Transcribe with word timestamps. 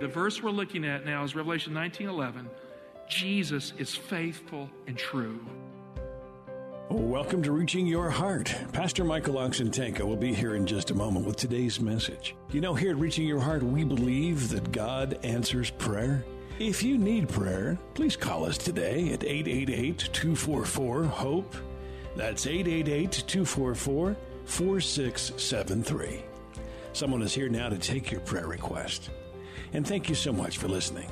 The 0.00 0.08
verse 0.08 0.42
we're 0.42 0.50
looking 0.50 0.86
at 0.86 1.04
now 1.04 1.24
is 1.24 1.36
Revelation 1.36 1.74
19:11. 1.74 2.48
Jesus 3.06 3.74
is 3.76 3.94
faithful 3.94 4.70
and 4.86 4.96
true. 4.96 5.38
Oh, 6.88 6.96
welcome 6.96 7.42
to 7.42 7.52
Reaching 7.52 7.86
Your 7.86 8.08
Heart. 8.08 8.56
Pastor 8.72 9.04
Michael 9.04 9.34
Oxentenko 9.34 10.00
will 10.06 10.16
be 10.16 10.32
here 10.32 10.54
in 10.54 10.66
just 10.66 10.90
a 10.90 10.94
moment 10.94 11.26
with 11.26 11.36
today's 11.36 11.80
message. 11.80 12.34
You 12.50 12.62
know, 12.62 12.72
here 12.72 12.92
at 12.92 12.96
Reaching 12.96 13.28
Your 13.28 13.40
Heart, 13.40 13.62
we 13.62 13.84
believe 13.84 14.48
that 14.48 14.72
God 14.72 15.18
answers 15.22 15.68
prayer. 15.68 16.24
If 16.58 16.82
you 16.82 16.96
need 16.96 17.28
prayer, 17.28 17.78
please 17.92 18.16
call 18.16 18.46
us 18.46 18.56
today 18.56 19.12
at 19.12 19.22
888 19.22 19.98
244 20.14 21.04
HOPE. 21.04 21.56
That's 22.16 22.46
888 22.46 23.24
244 23.26 24.16
4673. 24.46 26.24
Someone 26.94 27.20
is 27.20 27.34
here 27.34 27.50
now 27.50 27.68
to 27.68 27.76
take 27.76 28.10
your 28.10 28.22
prayer 28.22 28.46
request. 28.46 29.10
And 29.72 29.86
thank 29.86 30.08
you 30.08 30.14
so 30.14 30.32
much 30.32 30.58
for 30.58 30.68
listening. 30.68 31.08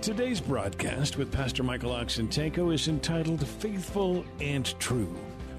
Today's 0.00 0.40
broadcast 0.40 1.18
with 1.18 1.32
Pastor 1.32 1.62
Michael 1.62 1.90
Oxentenko 1.90 2.72
is 2.72 2.88
entitled 2.88 3.46
Faithful 3.46 4.24
and 4.40 4.78
True. 4.78 5.14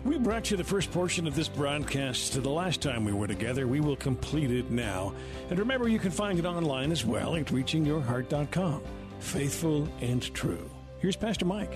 We 0.05 0.17
brought 0.17 0.49
you 0.49 0.55
the 0.55 0.63
first 0.63 0.91
portion 0.91 1.27
of 1.27 1.35
this 1.35 1.49
broadcast 1.49 2.31
to 2.33 2.41
the 2.41 2.49
last 2.49 2.81
time 2.81 3.03
we 3.03 3.11
were 3.11 3.27
together. 3.27 3.67
We 3.67 3.81
will 3.81 3.97
complete 3.97 4.49
it 4.49 4.71
now. 4.71 5.13
And 5.49 5.59
remember, 5.59 5.89
you 5.89 5.99
can 5.99 6.11
find 6.11 6.39
it 6.39 6.45
online 6.45 6.93
as 6.93 7.03
well 7.03 7.35
at 7.35 7.47
reachingyourheart.com. 7.47 8.81
Faithful 9.19 9.89
and 9.99 10.33
True. 10.33 10.69
Here's 10.99 11.17
Pastor 11.17 11.43
Mike. 11.43 11.73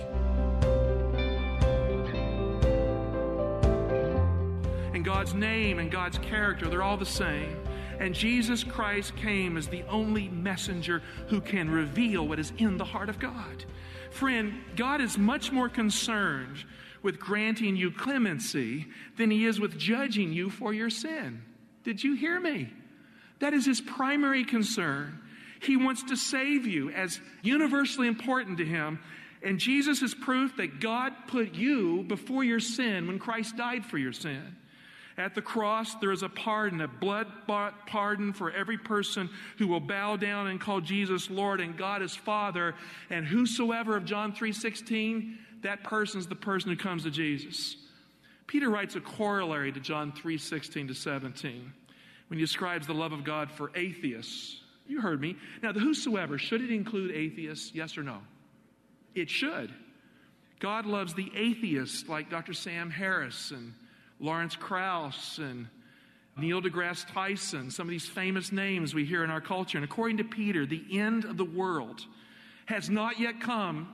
And 4.94 5.04
God's 5.04 5.34
name 5.34 5.78
and 5.78 5.90
God's 5.90 6.16
character, 6.18 6.68
they're 6.68 6.82
all 6.82 6.96
the 6.96 7.04
same. 7.04 7.58
And 8.00 8.14
Jesus 8.14 8.64
Christ 8.64 9.16
came 9.16 9.56
as 9.56 9.68
the 9.68 9.84
only 9.84 10.28
messenger 10.28 11.02
who 11.28 11.40
can 11.40 11.70
reveal 11.70 12.26
what 12.26 12.38
is 12.38 12.52
in 12.58 12.76
the 12.76 12.84
heart 12.84 13.08
of 13.08 13.18
God. 13.18 13.64
Friend, 14.10 14.54
God 14.76 15.00
is 15.00 15.18
much 15.18 15.52
more 15.52 15.68
concerned 15.68 16.64
with 17.02 17.18
granting 17.18 17.76
you 17.76 17.90
clemency 17.90 18.86
than 19.16 19.30
he 19.30 19.44
is 19.44 19.60
with 19.60 19.78
judging 19.78 20.32
you 20.32 20.50
for 20.50 20.72
your 20.72 20.90
sin. 20.90 21.42
Did 21.84 22.02
you 22.02 22.14
hear 22.14 22.40
me? 22.40 22.72
That 23.40 23.52
is 23.52 23.66
his 23.66 23.80
primary 23.80 24.44
concern. 24.44 25.20
He 25.60 25.76
wants 25.76 26.02
to 26.04 26.16
save 26.16 26.66
you 26.66 26.90
as 26.90 27.20
universally 27.42 28.08
important 28.08 28.58
to 28.58 28.64
him. 28.64 29.00
And 29.42 29.58
Jesus 29.58 30.00
is 30.00 30.14
proof 30.14 30.56
that 30.56 30.80
God 30.80 31.12
put 31.26 31.54
you 31.54 32.04
before 32.04 32.44
your 32.44 32.60
sin 32.60 33.06
when 33.06 33.18
Christ 33.18 33.56
died 33.56 33.84
for 33.84 33.98
your 33.98 34.12
sin. 34.12 34.56
At 35.16 35.34
the 35.34 35.42
cross, 35.42 35.94
there 35.96 36.10
is 36.10 36.22
a 36.22 36.28
pardon, 36.28 36.80
a 36.80 36.88
blood 36.88 37.28
bought 37.46 37.86
pardon 37.86 38.32
for 38.32 38.50
every 38.50 38.78
person 38.78 39.30
who 39.58 39.68
will 39.68 39.80
bow 39.80 40.16
down 40.16 40.48
and 40.48 40.60
call 40.60 40.80
Jesus 40.80 41.30
Lord 41.30 41.60
and 41.60 41.76
God 41.76 42.02
as 42.02 42.16
Father. 42.16 42.74
And 43.10 43.24
whosoever 43.24 43.96
of 43.96 44.04
John 44.04 44.32
3:16, 44.32 45.38
that 45.62 45.84
person 45.84 46.18
is 46.18 46.26
the 46.26 46.34
person 46.34 46.70
who 46.70 46.76
comes 46.76 47.04
to 47.04 47.10
Jesus. 47.10 47.76
Peter 48.46 48.68
writes 48.68 48.96
a 48.96 49.00
corollary 49.00 49.70
to 49.72 49.80
John 49.80 50.12
3:16 50.12 50.88
to 50.88 50.94
17 50.94 51.72
when 52.28 52.38
he 52.38 52.44
describes 52.44 52.86
the 52.86 52.94
love 52.94 53.12
of 53.12 53.24
God 53.24 53.50
for 53.50 53.70
atheists. 53.76 54.60
You 54.86 55.00
heard 55.00 55.20
me. 55.20 55.36
Now, 55.62 55.72
the 55.72 55.80
whosoever, 55.80 56.38
should 56.38 56.60
it 56.60 56.70
include 56.70 57.12
atheists? 57.12 57.74
Yes 57.74 57.96
or 57.96 58.02
no? 58.02 58.20
It 59.14 59.30
should. 59.30 59.72
God 60.58 60.86
loves 60.86 61.14
the 61.14 61.30
atheists 61.34 62.08
like 62.08 62.30
Dr. 62.30 62.52
Sam 62.52 62.90
Harris 62.90 63.50
and 63.50 63.74
Lawrence 64.24 64.56
Krauss 64.56 65.36
and 65.36 65.68
Neil 66.38 66.62
deGrasse 66.62 67.12
Tyson, 67.12 67.70
some 67.70 67.86
of 67.86 67.90
these 67.90 68.06
famous 68.06 68.50
names 68.50 68.94
we 68.94 69.04
hear 69.04 69.22
in 69.22 69.30
our 69.30 69.40
culture. 69.40 69.76
And 69.76 69.84
according 69.84 70.16
to 70.16 70.24
Peter, 70.24 70.64
the 70.64 70.82
end 70.90 71.24
of 71.26 71.36
the 71.36 71.44
world 71.44 72.00
has 72.64 72.88
not 72.88 73.20
yet 73.20 73.38
come 73.38 73.86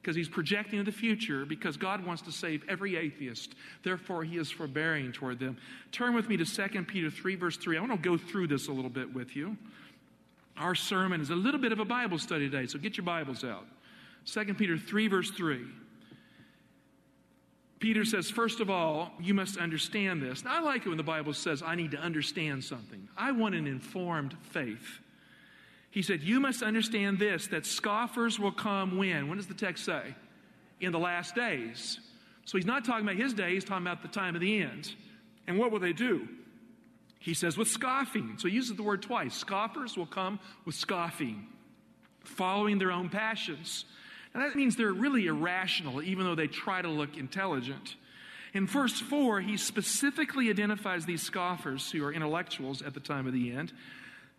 because 0.00 0.14
he's 0.14 0.28
projecting 0.28 0.82
the 0.84 0.92
future 0.92 1.44
because 1.44 1.76
God 1.76 2.06
wants 2.06 2.22
to 2.22 2.32
save 2.32 2.62
every 2.68 2.96
atheist. 2.96 3.56
Therefore, 3.82 4.22
he 4.22 4.38
is 4.38 4.52
forbearing 4.52 5.10
toward 5.10 5.40
them. 5.40 5.58
Turn 5.90 6.14
with 6.14 6.28
me 6.28 6.36
to 6.36 6.44
2 6.44 6.84
Peter 6.84 7.10
3, 7.10 7.34
verse 7.34 7.56
3. 7.56 7.76
I 7.76 7.80
want 7.80 7.92
to 7.92 7.98
go 7.98 8.16
through 8.16 8.46
this 8.46 8.68
a 8.68 8.72
little 8.72 8.88
bit 8.88 9.12
with 9.12 9.34
you. 9.34 9.56
Our 10.56 10.76
sermon 10.76 11.20
is 11.20 11.30
a 11.30 11.34
little 11.34 11.60
bit 11.60 11.72
of 11.72 11.80
a 11.80 11.84
Bible 11.84 12.18
study 12.18 12.48
today, 12.48 12.66
so 12.66 12.78
get 12.78 12.96
your 12.96 13.04
Bibles 13.04 13.42
out. 13.42 13.66
2 14.26 14.54
Peter 14.54 14.78
3, 14.78 15.08
verse 15.08 15.30
3. 15.32 15.66
Peter 17.80 18.04
says, 18.04 18.30
first 18.30 18.60
of 18.60 18.68
all, 18.68 19.10
you 19.18 19.32
must 19.32 19.56
understand 19.56 20.22
this. 20.22 20.44
Now, 20.44 20.58
I 20.58 20.60
like 20.60 20.84
it 20.84 20.88
when 20.88 20.98
the 20.98 21.02
Bible 21.02 21.32
says, 21.32 21.62
I 21.62 21.74
need 21.74 21.92
to 21.92 21.98
understand 21.98 22.62
something. 22.62 23.08
I 23.16 23.32
want 23.32 23.54
an 23.54 23.66
informed 23.66 24.36
faith. 24.50 25.00
He 25.90 26.02
said, 26.02 26.22
You 26.22 26.40
must 26.40 26.62
understand 26.62 27.18
this 27.18 27.48
that 27.48 27.66
scoffers 27.66 28.38
will 28.38 28.52
come 28.52 28.96
when? 28.96 29.28
When 29.28 29.38
does 29.38 29.46
the 29.46 29.54
text 29.54 29.84
say? 29.84 30.14
In 30.80 30.92
the 30.92 30.98
last 30.98 31.34
days. 31.34 31.98
So 32.44 32.58
he's 32.58 32.66
not 32.66 32.84
talking 32.84 33.04
about 33.04 33.16
his 33.16 33.32
day, 33.32 33.54
he's 33.54 33.64
talking 33.64 33.86
about 33.86 34.02
the 34.02 34.08
time 34.08 34.34
of 34.34 34.40
the 34.40 34.62
end. 34.62 34.94
And 35.46 35.58
what 35.58 35.72
will 35.72 35.80
they 35.80 35.92
do? 35.92 36.28
He 37.18 37.34
says, 37.34 37.58
with 37.58 37.68
scoffing. 37.68 38.34
So 38.38 38.48
he 38.48 38.54
uses 38.54 38.76
the 38.76 38.82
word 38.82 39.02
twice. 39.02 39.34
Scoffers 39.34 39.96
will 39.96 40.06
come 40.06 40.38
with 40.64 40.74
scoffing, 40.74 41.46
following 42.24 42.78
their 42.78 42.92
own 42.92 43.08
passions. 43.08 43.84
And 44.32 44.42
that 44.42 44.54
means 44.54 44.76
they're 44.76 44.92
really 44.92 45.26
irrational, 45.26 46.02
even 46.02 46.24
though 46.24 46.34
they 46.34 46.46
try 46.46 46.82
to 46.82 46.88
look 46.88 47.16
intelligent. 47.16 47.96
In 48.52 48.66
verse 48.66 48.98
4, 48.98 49.40
he 49.40 49.56
specifically 49.56 50.50
identifies 50.50 51.04
these 51.04 51.22
scoffers 51.22 51.90
who 51.90 52.04
are 52.04 52.12
intellectuals 52.12 52.82
at 52.82 52.94
the 52.94 53.00
time 53.00 53.26
of 53.26 53.32
the 53.32 53.52
end 53.52 53.72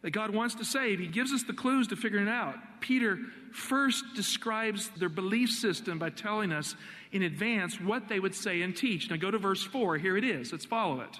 that 0.01 0.11
God 0.11 0.31
wants 0.31 0.55
to 0.55 0.65
save. 0.65 0.99
He 0.99 1.07
gives 1.07 1.31
us 1.31 1.43
the 1.43 1.53
clues 1.53 1.87
to 1.89 1.95
figuring 1.95 2.27
it 2.27 2.31
out. 2.31 2.55
Peter 2.79 3.19
first 3.51 4.03
describes 4.15 4.89
their 4.97 5.09
belief 5.09 5.49
system 5.49 5.99
by 5.99 6.09
telling 6.09 6.51
us 6.51 6.75
in 7.11 7.21
advance 7.21 7.79
what 7.79 8.07
they 8.07 8.19
would 8.19 8.33
say 8.33 8.61
and 8.61 8.75
teach. 8.75 9.09
Now 9.09 9.17
go 9.17 9.31
to 9.31 9.37
verse 9.37 9.63
4. 9.63 9.97
Here 9.97 10.17
it 10.17 10.23
is. 10.23 10.51
Let's 10.51 10.65
follow 10.65 11.01
it. 11.01 11.19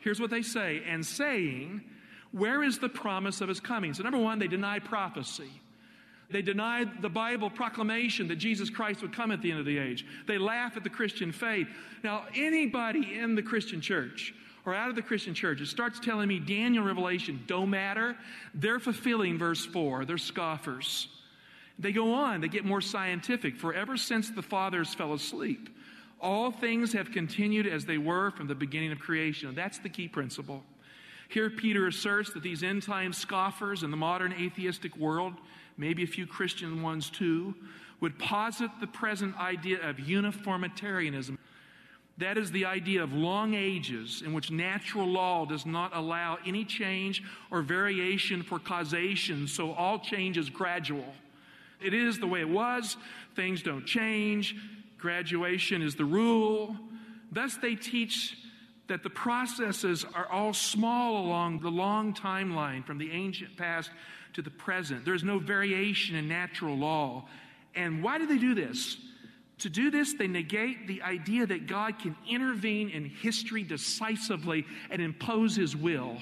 Here's 0.00 0.20
what 0.20 0.30
they 0.30 0.42
say 0.42 0.82
and 0.86 1.04
saying, 1.04 1.82
Where 2.32 2.62
is 2.62 2.78
the 2.78 2.88
promise 2.88 3.40
of 3.40 3.48
his 3.48 3.60
coming? 3.60 3.94
So, 3.94 4.02
number 4.02 4.18
one, 4.18 4.38
they 4.38 4.48
deny 4.48 4.78
prophecy. 4.78 5.50
They 6.30 6.42
denied 6.42 7.02
the 7.02 7.08
Bible 7.08 7.50
proclamation 7.50 8.28
that 8.28 8.36
Jesus 8.36 8.70
Christ 8.70 9.02
would 9.02 9.12
come 9.12 9.32
at 9.32 9.42
the 9.42 9.50
end 9.50 9.60
of 9.60 9.66
the 9.66 9.78
age. 9.78 10.06
They 10.26 10.38
laugh 10.38 10.76
at 10.76 10.84
the 10.84 10.90
Christian 10.90 11.32
faith. 11.32 11.68
Now, 12.04 12.26
anybody 12.34 13.18
in 13.18 13.34
the 13.34 13.42
Christian 13.42 13.80
church 13.80 14.34
or 14.64 14.74
out 14.74 14.90
of 14.90 14.96
the 14.96 15.02
Christian 15.02 15.34
church, 15.34 15.60
it 15.60 15.66
starts 15.66 15.98
telling 15.98 16.28
me 16.28 16.38
Daniel 16.38 16.84
Revelation 16.84 17.42
don't 17.46 17.70
matter. 17.70 18.16
They're 18.54 18.78
fulfilling 18.78 19.38
verse 19.38 19.64
4. 19.66 20.04
They're 20.04 20.18
scoffers. 20.18 21.08
They 21.80 21.92
go 21.92 22.12
on, 22.12 22.42
they 22.42 22.48
get 22.48 22.66
more 22.66 22.82
scientific. 22.82 23.56
For 23.56 23.72
ever 23.72 23.96
since 23.96 24.30
the 24.30 24.42
fathers 24.42 24.92
fell 24.92 25.14
asleep, 25.14 25.70
all 26.20 26.50
things 26.50 26.92
have 26.92 27.10
continued 27.10 27.66
as 27.66 27.86
they 27.86 27.96
were 27.96 28.30
from 28.32 28.46
the 28.46 28.54
beginning 28.54 28.92
of 28.92 28.98
creation. 28.98 29.54
That's 29.54 29.78
the 29.78 29.88
key 29.88 30.06
principle. 30.06 30.62
Here, 31.30 31.48
Peter 31.48 31.86
asserts 31.86 32.32
that 32.34 32.42
these 32.42 32.62
end 32.62 32.82
time 32.82 33.12
scoffers 33.12 33.82
in 33.82 33.90
the 33.90 33.96
modern 33.96 34.32
atheistic 34.32 34.94
world, 34.96 35.32
maybe 35.80 36.04
a 36.04 36.06
few 36.06 36.26
Christian 36.26 36.82
ones 36.82 37.08
too, 37.08 37.54
would 38.00 38.18
posit 38.18 38.70
the 38.80 38.86
present 38.86 39.36
idea 39.38 39.78
of 39.88 39.98
uniformitarianism. 39.98 41.38
That 42.18 42.36
is 42.36 42.50
the 42.50 42.66
idea 42.66 43.02
of 43.02 43.14
long 43.14 43.54
ages 43.54 44.22
in 44.24 44.34
which 44.34 44.50
natural 44.50 45.06
law 45.06 45.46
does 45.46 45.64
not 45.64 45.96
allow 45.96 46.38
any 46.46 46.66
change 46.66 47.22
or 47.50 47.62
variation 47.62 48.42
for 48.42 48.58
causation, 48.58 49.48
so 49.48 49.72
all 49.72 49.98
change 49.98 50.36
is 50.36 50.50
gradual. 50.50 51.14
It 51.80 51.94
is 51.94 52.18
the 52.18 52.26
way 52.26 52.40
it 52.40 52.48
was, 52.48 52.98
things 53.34 53.62
don't 53.62 53.86
change, 53.86 54.54
graduation 54.98 55.80
is 55.80 55.94
the 55.94 56.04
rule. 56.04 56.76
Thus, 57.32 57.56
they 57.56 57.74
teach 57.74 58.36
that 58.88 59.02
the 59.02 59.08
processes 59.10 60.04
are 60.14 60.26
all 60.26 60.52
small 60.52 61.24
along 61.24 61.60
the 61.60 61.70
long 61.70 62.12
timeline 62.12 62.84
from 62.84 62.98
the 62.98 63.10
ancient 63.12 63.56
past 63.56 63.90
to 64.34 64.42
the 64.42 64.50
present. 64.50 65.04
There's 65.04 65.24
no 65.24 65.38
variation 65.38 66.16
in 66.16 66.28
natural 66.28 66.76
law. 66.76 67.26
And 67.74 68.02
why 68.02 68.18
do 68.18 68.26
they 68.26 68.38
do 68.38 68.54
this? 68.54 68.96
To 69.58 69.68
do 69.68 69.90
this, 69.90 70.14
they 70.14 70.26
negate 70.26 70.86
the 70.86 71.02
idea 71.02 71.46
that 71.46 71.66
God 71.66 71.98
can 71.98 72.16
intervene 72.28 72.88
in 72.88 73.04
history 73.04 73.62
decisively 73.62 74.64
and 74.90 75.02
impose 75.02 75.54
his 75.54 75.76
will. 75.76 76.16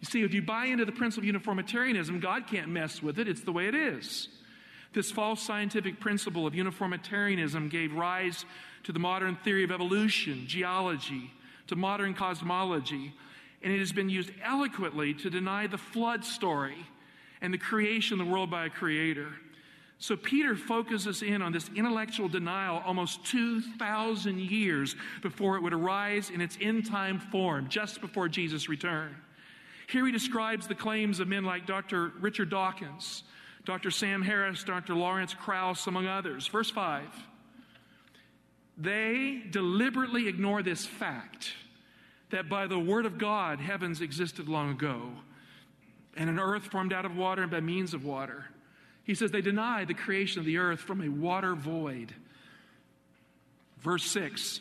You 0.00 0.06
You 0.06 0.12
see, 0.12 0.22
if 0.22 0.34
you 0.34 0.42
buy 0.42 0.66
into 0.66 0.84
the 0.84 0.92
principle 0.92 1.24
of 1.24 1.26
uniformitarianism, 1.26 2.20
God 2.20 2.46
can't 2.46 2.68
mess 2.68 3.02
with 3.02 3.18
it. 3.18 3.26
It's 3.26 3.40
the 3.40 3.50
way 3.50 3.66
it 3.66 3.74
is. 3.74 4.28
This 4.92 5.10
false 5.10 5.42
scientific 5.42 5.98
principle 5.98 6.46
of 6.46 6.54
uniformitarianism 6.54 7.68
gave 7.68 7.92
rise 7.92 8.44
to 8.84 8.92
the 8.92 9.00
modern 9.00 9.34
theory 9.34 9.64
of 9.64 9.72
evolution, 9.72 10.44
geology, 10.46 11.32
to 11.66 11.74
modern 11.74 12.14
cosmology, 12.14 13.14
and 13.64 13.72
it 13.72 13.80
has 13.80 13.90
been 13.90 14.08
used 14.08 14.30
eloquently 14.44 15.12
to 15.14 15.28
deny 15.28 15.66
the 15.66 15.76
flood 15.76 16.24
story 16.24 16.86
and 17.40 17.52
the 17.52 17.58
creation 17.58 18.20
of 18.20 18.26
the 18.26 18.32
world 18.32 18.50
by 18.50 18.66
a 18.66 18.70
creator. 18.70 19.28
So 19.98 20.16
Peter 20.16 20.54
focuses 20.54 21.22
in 21.22 21.40
on 21.40 21.52
this 21.52 21.70
intellectual 21.74 22.28
denial 22.28 22.82
almost 22.84 23.24
2,000 23.26 24.38
years 24.40 24.94
before 25.22 25.56
it 25.56 25.62
would 25.62 25.72
arise 25.72 26.30
in 26.30 26.40
its 26.40 26.58
end 26.60 26.86
time 26.86 27.18
form, 27.18 27.68
just 27.68 28.00
before 28.00 28.28
Jesus' 28.28 28.68
return. 28.68 29.16
Here 29.88 30.04
he 30.04 30.12
describes 30.12 30.66
the 30.66 30.74
claims 30.74 31.20
of 31.20 31.28
men 31.28 31.44
like 31.44 31.66
Dr. 31.66 32.12
Richard 32.20 32.50
Dawkins, 32.50 33.22
Dr. 33.64 33.90
Sam 33.90 34.20
Harris, 34.20 34.64
Dr. 34.64 34.94
Lawrence 34.94 35.32
Krauss, 35.32 35.86
among 35.86 36.06
others. 36.06 36.46
Verse 36.46 36.70
5 36.70 37.08
They 38.76 39.42
deliberately 39.50 40.28
ignore 40.28 40.62
this 40.62 40.84
fact 40.84 41.54
that 42.30 42.48
by 42.48 42.66
the 42.66 42.78
word 42.78 43.06
of 43.06 43.16
God, 43.16 43.60
heavens 43.60 44.00
existed 44.00 44.48
long 44.48 44.72
ago, 44.72 45.12
and 46.16 46.30
an 46.30 46.38
earth 46.38 46.64
formed 46.64 46.92
out 46.92 47.04
of 47.04 47.16
water 47.16 47.42
and 47.42 47.50
by 47.50 47.60
means 47.60 47.94
of 47.94 48.04
water. 48.04 48.46
He 49.04 49.14
says 49.14 49.30
they 49.30 49.40
deny 49.40 49.84
the 49.84 49.94
creation 49.94 50.40
of 50.40 50.46
the 50.46 50.58
earth 50.58 50.80
from 50.80 51.02
a 51.02 51.08
water 51.08 51.54
void. 51.54 52.14
Verse 53.78 54.04
6 54.04 54.60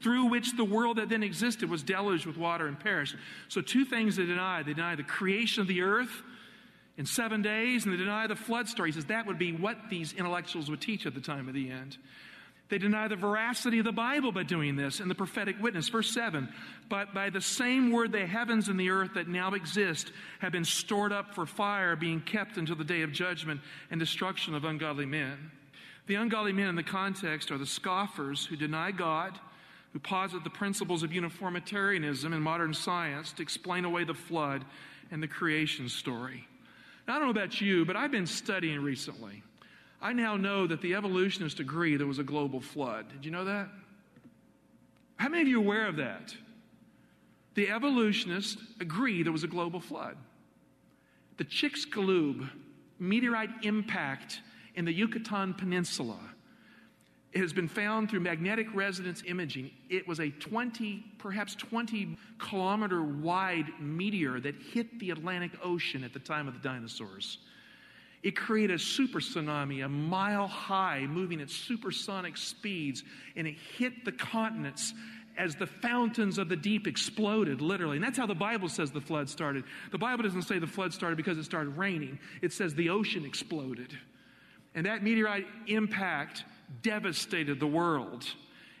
through 0.00 0.26
which 0.26 0.56
the 0.56 0.64
world 0.64 0.98
that 0.98 1.08
then 1.08 1.22
existed 1.22 1.68
was 1.68 1.82
deluged 1.82 2.26
with 2.26 2.36
water 2.36 2.66
and 2.66 2.78
perished. 2.78 3.16
So, 3.48 3.60
two 3.60 3.84
things 3.84 4.16
they 4.16 4.26
deny 4.26 4.62
they 4.62 4.74
deny 4.74 4.94
the 4.94 5.02
creation 5.02 5.60
of 5.60 5.66
the 5.66 5.82
earth 5.82 6.22
in 6.96 7.06
seven 7.06 7.42
days, 7.42 7.84
and 7.84 7.92
they 7.92 7.98
deny 7.98 8.26
the 8.26 8.36
flood 8.36 8.68
story. 8.68 8.90
He 8.90 8.94
says 8.94 9.06
that 9.06 9.26
would 9.26 9.38
be 9.38 9.52
what 9.52 9.76
these 9.90 10.12
intellectuals 10.12 10.70
would 10.70 10.80
teach 10.80 11.06
at 11.06 11.14
the 11.14 11.20
time 11.20 11.48
of 11.48 11.54
the 11.54 11.70
end. 11.70 11.96
They 12.68 12.78
deny 12.78 13.08
the 13.08 13.16
veracity 13.16 13.78
of 13.78 13.86
the 13.86 13.92
Bible 13.92 14.30
by 14.30 14.42
doing 14.42 14.76
this 14.76 15.00
and 15.00 15.10
the 15.10 15.14
prophetic 15.14 15.56
witness. 15.60 15.88
Verse 15.88 16.10
7 16.12 16.48
But 16.88 17.14
by 17.14 17.30
the 17.30 17.40
same 17.40 17.90
word, 17.90 18.12
the 18.12 18.26
heavens 18.26 18.68
and 18.68 18.78
the 18.78 18.90
earth 18.90 19.14
that 19.14 19.28
now 19.28 19.54
exist 19.54 20.12
have 20.40 20.52
been 20.52 20.64
stored 20.64 21.12
up 21.12 21.34
for 21.34 21.46
fire, 21.46 21.96
being 21.96 22.20
kept 22.20 22.58
until 22.58 22.76
the 22.76 22.84
day 22.84 23.02
of 23.02 23.12
judgment 23.12 23.60
and 23.90 23.98
destruction 23.98 24.54
of 24.54 24.64
ungodly 24.64 25.06
men. 25.06 25.50
The 26.06 26.16
ungodly 26.16 26.52
men 26.52 26.68
in 26.68 26.76
the 26.76 26.82
context 26.82 27.50
are 27.50 27.58
the 27.58 27.66
scoffers 27.66 28.46
who 28.46 28.56
deny 28.56 28.90
God 28.90 29.38
who 29.92 29.98
posit 29.98 30.44
the 30.44 30.50
principles 30.50 31.02
of 31.02 31.12
uniformitarianism 31.12 32.32
in 32.32 32.42
modern 32.42 32.74
science 32.74 33.32
to 33.32 33.42
explain 33.42 33.84
away 33.84 34.04
the 34.04 34.14
flood 34.14 34.64
and 35.10 35.22
the 35.22 35.28
creation 35.28 35.88
story. 35.88 36.46
Now, 37.06 37.16
I 37.16 37.18
don't 37.18 37.28
know 37.28 37.42
about 37.42 37.60
you, 37.60 37.84
but 37.84 37.96
I've 37.96 38.10
been 38.10 38.26
studying 38.26 38.80
recently. 38.80 39.42
I 40.00 40.12
now 40.12 40.36
know 40.36 40.66
that 40.66 40.80
the 40.80 40.94
evolutionists 40.94 41.60
agree 41.60 41.96
there 41.96 42.06
was 42.06 42.18
a 42.18 42.24
global 42.24 42.60
flood. 42.60 43.06
Did 43.10 43.24
you 43.24 43.30
know 43.30 43.44
that? 43.44 43.68
How 45.16 45.28
many 45.28 45.42
of 45.42 45.48
you 45.48 45.60
are 45.60 45.64
aware 45.64 45.86
of 45.86 45.96
that? 45.96 46.34
The 47.54 47.70
evolutionists 47.70 48.56
agree 48.80 49.24
there 49.24 49.32
was 49.32 49.42
a 49.42 49.48
global 49.48 49.80
flood. 49.80 50.16
The 51.38 51.44
Chicxulub 51.44 52.48
meteorite 53.00 53.50
impact 53.62 54.40
in 54.76 54.84
the 54.84 54.92
Yucatan 54.92 55.54
Peninsula 55.54 56.18
has 57.34 57.52
been 57.52 57.68
found 57.68 58.10
through 58.10 58.20
magnetic 58.20 58.66
resonance 58.74 59.22
imaging. 59.26 59.70
It 59.90 60.06
was 60.08 60.20
a 60.20 60.30
20, 60.30 61.04
perhaps 61.18 61.54
20 61.56 62.16
kilometer 62.38 63.02
wide 63.02 63.66
meteor 63.80 64.40
that 64.40 64.54
hit 64.54 64.98
the 64.98 65.10
Atlantic 65.10 65.52
Ocean 65.62 66.04
at 66.04 66.12
the 66.12 66.18
time 66.18 66.48
of 66.48 66.54
the 66.54 66.60
dinosaurs. 66.60 67.38
It 68.22 68.36
created 68.36 68.74
a 68.74 68.78
super 68.78 69.20
tsunami, 69.20 69.84
a 69.84 69.88
mile 69.88 70.48
high, 70.48 71.06
moving 71.08 71.40
at 71.40 71.50
supersonic 71.50 72.36
speeds, 72.36 73.04
and 73.36 73.46
it 73.46 73.56
hit 73.76 74.04
the 74.04 74.12
continents 74.12 74.92
as 75.36 75.54
the 75.54 75.66
fountains 75.66 76.36
of 76.36 76.48
the 76.48 76.56
deep 76.56 76.88
exploded, 76.88 77.60
literally. 77.60 77.96
And 77.96 78.04
that's 78.04 78.18
how 78.18 78.26
the 78.26 78.34
Bible 78.34 78.68
says 78.68 78.90
the 78.90 79.00
flood 79.00 79.30
started. 79.30 79.62
The 79.92 79.98
Bible 79.98 80.24
doesn't 80.24 80.42
say 80.42 80.58
the 80.58 80.66
flood 80.66 80.92
started 80.92 81.16
because 81.16 81.38
it 81.38 81.44
started 81.44 81.76
raining, 81.76 82.18
it 82.42 82.52
says 82.52 82.74
the 82.74 82.90
ocean 82.90 83.24
exploded. 83.24 83.96
And 84.74 84.84
that 84.84 85.02
meteorite 85.02 85.46
impact 85.66 86.44
devastated 86.82 87.60
the 87.60 87.66
world. 87.66 88.26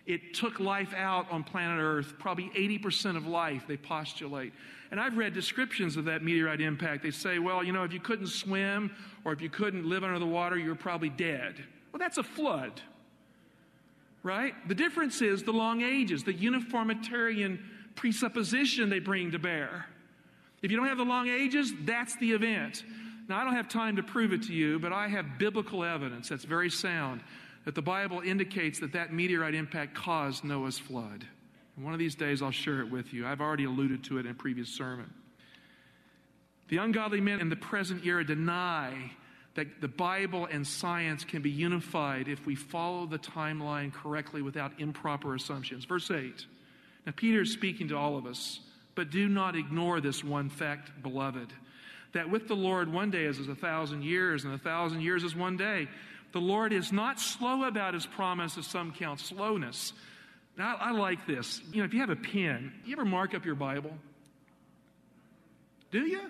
It 0.08 0.32
took 0.32 0.58
life 0.58 0.94
out 0.94 1.30
on 1.30 1.44
planet 1.44 1.78
Earth, 1.78 2.14
probably 2.18 2.50
80% 2.56 3.18
of 3.18 3.26
life, 3.26 3.64
they 3.68 3.76
postulate. 3.76 4.54
And 4.90 4.98
I've 4.98 5.18
read 5.18 5.34
descriptions 5.34 5.98
of 5.98 6.06
that 6.06 6.24
meteorite 6.24 6.62
impact. 6.62 7.02
They 7.02 7.10
say, 7.10 7.38
well, 7.38 7.62
you 7.62 7.74
know, 7.74 7.84
if 7.84 7.92
you 7.92 8.00
couldn't 8.00 8.28
swim 8.28 8.90
or 9.26 9.34
if 9.34 9.42
you 9.42 9.50
couldn't 9.50 9.86
live 9.86 10.04
under 10.04 10.18
the 10.18 10.26
water, 10.26 10.56
you're 10.56 10.74
probably 10.74 11.10
dead. 11.10 11.62
Well, 11.92 11.98
that's 11.98 12.16
a 12.16 12.22
flood, 12.22 12.80
right? 14.22 14.54
The 14.66 14.74
difference 14.74 15.20
is 15.20 15.42
the 15.42 15.52
long 15.52 15.82
ages, 15.82 16.24
the 16.24 16.32
uniformitarian 16.32 17.62
presupposition 17.94 18.88
they 18.88 19.00
bring 19.00 19.32
to 19.32 19.38
bear. 19.38 19.88
If 20.62 20.70
you 20.70 20.78
don't 20.78 20.88
have 20.88 20.96
the 20.96 21.04
long 21.04 21.28
ages, 21.28 21.70
that's 21.84 22.16
the 22.16 22.32
event. 22.32 22.82
Now, 23.28 23.40
I 23.40 23.44
don't 23.44 23.56
have 23.56 23.68
time 23.68 23.96
to 23.96 24.02
prove 24.02 24.32
it 24.32 24.44
to 24.44 24.54
you, 24.54 24.78
but 24.78 24.90
I 24.90 25.08
have 25.08 25.38
biblical 25.38 25.84
evidence 25.84 26.30
that's 26.30 26.44
very 26.44 26.70
sound 26.70 27.20
that 27.68 27.74
the 27.74 27.82
Bible 27.82 28.20
indicates 28.20 28.80
that 28.80 28.94
that 28.94 29.12
meteorite 29.12 29.54
impact 29.54 29.94
caused 29.94 30.42
Noah's 30.42 30.78
flood. 30.78 31.26
And 31.76 31.84
one 31.84 31.92
of 31.92 31.98
these 31.98 32.14
days 32.14 32.40
I'll 32.40 32.50
share 32.50 32.80
it 32.80 32.90
with 32.90 33.12
you. 33.12 33.26
I've 33.26 33.42
already 33.42 33.64
alluded 33.64 34.02
to 34.04 34.16
it 34.16 34.24
in 34.24 34.30
a 34.30 34.34
previous 34.34 34.70
sermon. 34.70 35.12
The 36.68 36.78
ungodly 36.78 37.20
men 37.20 37.40
in 37.40 37.50
the 37.50 37.56
present 37.56 38.06
era 38.06 38.24
deny 38.24 39.10
that 39.54 39.82
the 39.82 39.88
Bible 39.88 40.48
and 40.50 40.66
science 40.66 41.24
can 41.24 41.42
be 41.42 41.50
unified 41.50 42.26
if 42.26 42.46
we 42.46 42.54
follow 42.54 43.04
the 43.04 43.18
timeline 43.18 43.92
correctly 43.92 44.40
without 44.40 44.72
improper 44.80 45.34
assumptions. 45.34 45.84
Verse 45.84 46.10
8. 46.10 46.46
Now, 47.04 47.12
Peter 47.14 47.42
is 47.42 47.52
speaking 47.52 47.88
to 47.88 47.98
all 47.98 48.16
of 48.16 48.24
us, 48.24 48.60
but 48.94 49.10
do 49.10 49.28
not 49.28 49.56
ignore 49.56 50.00
this 50.00 50.24
one 50.24 50.48
fact, 50.48 51.02
beloved, 51.02 51.52
that 52.14 52.30
with 52.30 52.48
the 52.48 52.56
Lord, 52.56 52.90
one 52.90 53.10
day 53.10 53.24
is 53.24 53.38
as 53.38 53.48
a 53.48 53.54
thousand 53.54 54.04
years, 54.04 54.46
and 54.46 54.54
a 54.54 54.58
thousand 54.58 55.02
years 55.02 55.22
is 55.22 55.36
one 55.36 55.58
day. 55.58 55.86
The 56.32 56.40
Lord 56.40 56.72
is 56.72 56.92
not 56.92 57.20
slow 57.20 57.64
about 57.64 57.94
his 57.94 58.06
promise, 58.06 58.58
as 58.58 58.66
some 58.66 58.92
count 58.92 59.20
slowness. 59.20 59.92
Now, 60.56 60.76
I 60.78 60.90
like 60.92 61.26
this. 61.26 61.62
You 61.72 61.78
know, 61.78 61.84
if 61.84 61.94
you 61.94 62.00
have 62.00 62.10
a 62.10 62.16
pen, 62.16 62.72
you 62.84 62.92
ever 62.92 63.04
mark 63.04 63.34
up 63.34 63.44
your 63.44 63.54
Bible? 63.54 63.92
Do 65.90 66.00
you? 66.00 66.20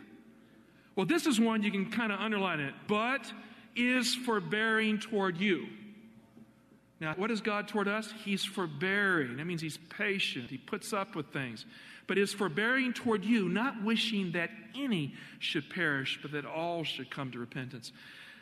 Well, 0.95 1.07
this 1.07 1.27
is 1.27 1.41
one 1.41 1.63
you 1.63 1.71
can 1.71 1.91
kind 1.91 2.13
of 2.13 2.21
underline 2.21 2.61
it. 2.61 2.75
But 2.87 3.33
is 3.75 4.15
forbearing 4.15 4.99
toward 4.99 5.39
you. 5.39 5.67
Now, 7.01 7.15
what 7.17 7.31
is 7.31 7.41
God 7.41 7.69
toward 7.69 7.87
us? 7.87 8.13
He's 8.25 8.45
forbearing. 8.45 9.37
That 9.37 9.47
means 9.47 9.63
He's 9.63 9.79
patient. 9.79 10.51
He 10.51 10.59
puts 10.59 10.93
up 10.93 11.15
with 11.15 11.33
things. 11.33 11.65
But 12.07 12.19
is 12.19 12.33
forbearing 12.33 12.93
toward 12.93 13.25
you, 13.25 13.49
not 13.49 13.85
wishing 13.85 14.33
that 14.33 14.51
any 14.75 15.15
should 15.39 15.71
perish, 15.71 16.19
but 16.21 16.33
that 16.33 16.45
all 16.45 16.83
should 16.83 17.11
come 17.11 17.31
to 17.33 17.39
repentance. 17.39 17.93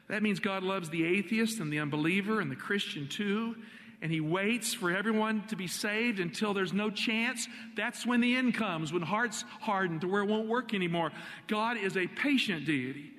That 0.09 0.23
means 0.23 0.39
God 0.41 0.63
loves 0.63 0.89
the 0.91 1.05
atheist 1.05 1.59
and 1.61 1.73
the 1.73 1.81
unbeliever 1.81 2.41
and 2.41 2.51
the 2.51 2.57
Christian 2.57 3.09
too. 3.09 3.57
And 4.03 4.13
he 4.13 4.21
waits 4.21 4.75
for 4.75 4.95
everyone 4.95 5.47
to 5.49 5.57
be 5.57 5.67
saved 5.67 6.21
until 6.21 6.53
there's 6.53 6.73
no 6.73 6.91
chance. 6.91 7.49
That's 7.77 8.07
when 8.07 8.21
the 8.21 8.37
end 8.37 8.55
comes, 8.55 8.93
when 8.93 9.03
hearts 9.03 9.45
harden 9.61 10.01
to 10.01 10.09
where 10.09 10.23
it 10.23 10.27
won't 10.27 10.49
work 10.49 10.75
anymore. 10.75 11.13
God 11.47 11.79
is 11.79 11.97
a 11.97 12.07
patient 12.07 12.67
deity. 12.67 13.11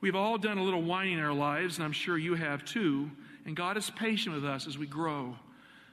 We've 0.00 0.16
all 0.16 0.38
done 0.38 0.58
a 0.58 0.64
little 0.64 0.82
whining 0.82 1.18
in 1.18 1.20
our 1.20 1.34
lives, 1.34 1.76
and 1.76 1.84
I'm 1.84 1.92
sure 1.92 2.18
you 2.18 2.34
have 2.34 2.64
too. 2.64 3.10
And 3.44 3.54
God 3.54 3.76
is 3.76 3.90
patient 3.90 4.34
with 4.34 4.44
us 4.44 4.66
as 4.66 4.78
we 4.78 4.86
grow. 4.86 5.36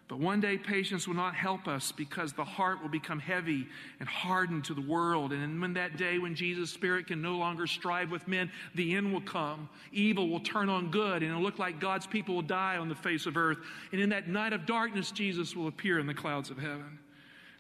But 0.10 0.20
one 0.20 0.42
day, 0.42 0.58
patience 0.58 1.08
will 1.08 1.16
not 1.16 1.36
help 1.36 1.68
us 1.68 1.92
because 1.92 2.34
the 2.34 2.44
heart 2.44 2.82
will 2.82 2.90
become 2.90 3.20
heavy 3.20 3.68
and 4.00 4.10
hardened 4.10 4.66
to 4.66 4.74
the 4.74 4.82
world. 4.82 5.32
And 5.32 5.62
when 5.62 5.74
that 5.74 5.98
day, 5.98 6.18
when 6.18 6.34
Jesus' 6.34 6.72
Spirit 6.72 7.06
can 7.06 7.22
no 7.22 7.36
longer 7.36 7.68
strive 7.68 8.10
with 8.10 8.28
men, 8.28 8.52
the 8.74 8.96
end 8.96 9.14
will 9.14 9.22
come. 9.22 9.70
Evil 9.92 10.28
will 10.28 10.40
turn 10.40 10.68
on 10.68 10.90
good, 10.90 11.22
and 11.22 11.32
it'll 11.32 11.44
look 11.44 11.60
like 11.60 11.80
God's 11.80 12.08
people 12.08 12.34
will 12.34 12.42
die 12.42 12.78
on 12.78 12.90
the 12.90 12.96
face 12.96 13.28
of 13.28 13.38
earth. 13.38 13.60
And 13.92 14.02
in 14.02 14.10
that 14.10 14.28
night 14.28 14.52
of 14.52 14.66
darkness, 14.66 15.12
Jesus 15.12 15.56
will 15.56 15.68
appear 15.68 16.00
in 16.00 16.08
the 16.08 16.16
clouds 16.16 16.50
of 16.50 16.58
heaven. 16.58 16.98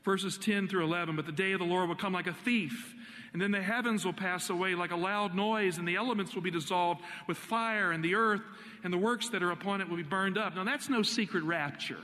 Verses 0.04 0.36
10 0.40 0.70
through 0.70 0.86
11 0.86 1.16
But 1.16 1.28
the 1.28 1.32
day 1.32 1.52
of 1.52 1.60
the 1.60 1.68
Lord 1.68 1.88
will 1.88 1.96
come 1.96 2.14
like 2.14 2.26
a 2.26 2.34
thief. 2.34 2.96
And 3.32 3.40
then 3.40 3.52
the 3.52 3.62
heavens 3.62 4.06
will 4.06 4.14
pass 4.14 4.50
away 4.50 4.74
like 4.74 4.90
a 4.90 4.96
loud 4.96 5.36
noise, 5.36 5.78
and 5.78 5.88
the 5.88 5.98
elements 5.98 6.34
will 6.34 6.42
be 6.42 6.50
dissolved 6.50 7.02
with 7.28 7.38
fire, 7.38 7.92
and 7.92 8.04
the 8.04 8.16
earth 8.16 8.42
and 8.84 8.92
the 8.92 8.98
works 8.98 9.30
that 9.30 9.44
are 9.44 9.52
upon 9.52 9.82
it 9.82 9.90
will 9.90 9.98
be 9.98 10.02
burned 10.04 10.40
up. 10.40 10.56
Now, 10.56 10.64
that's 10.64 10.90
no 10.90 11.04
secret 11.04 11.44
rapture. 11.44 12.00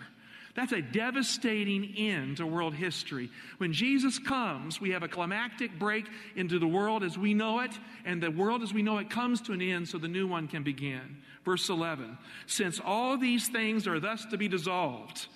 That's 0.56 0.72
a 0.72 0.82
devastating 0.82 1.94
end 1.98 2.38
to 2.38 2.48
world 2.48 2.74
history. 2.74 3.30
When 3.58 3.74
Jesus 3.74 4.18
comes, 4.18 4.80
we 4.80 4.92
have 4.92 5.04
a 5.04 5.08
climactic 5.08 5.78
break 5.78 6.08
into 6.38 6.60
the 6.60 6.68
world 6.68 7.04
as 7.04 7.18
we 7.18 7.34
know 7.34 7.60
it, 7.60 7.72
and 8.06 8.24
the 8.24 8.32
world 8.32 8.64
as 8.64 8.74
we 8.74 8.82
know 8.82 8.98
it 8.98 9.10
comes 9.10 9.42
to 9.42 9.52
an 9.52 9.62
end 9.62 9.90
so 9.90 9.98
the 9.98 10.08
new 10.08 10.28
one 10.28 10.48
can 10.48 10.64
begin. 10.64 11.18
Verse 11.44 11.68
11 11.68 12.18
Since 12.48 12.80
all 12.80 13.18
these 13.18 13.50
things 13.50 13.86
are 13.86 14.00
thus 14.00 14.26
to 14.28 14.38
be 14.38 14.48
dissolved, 14.48 15.28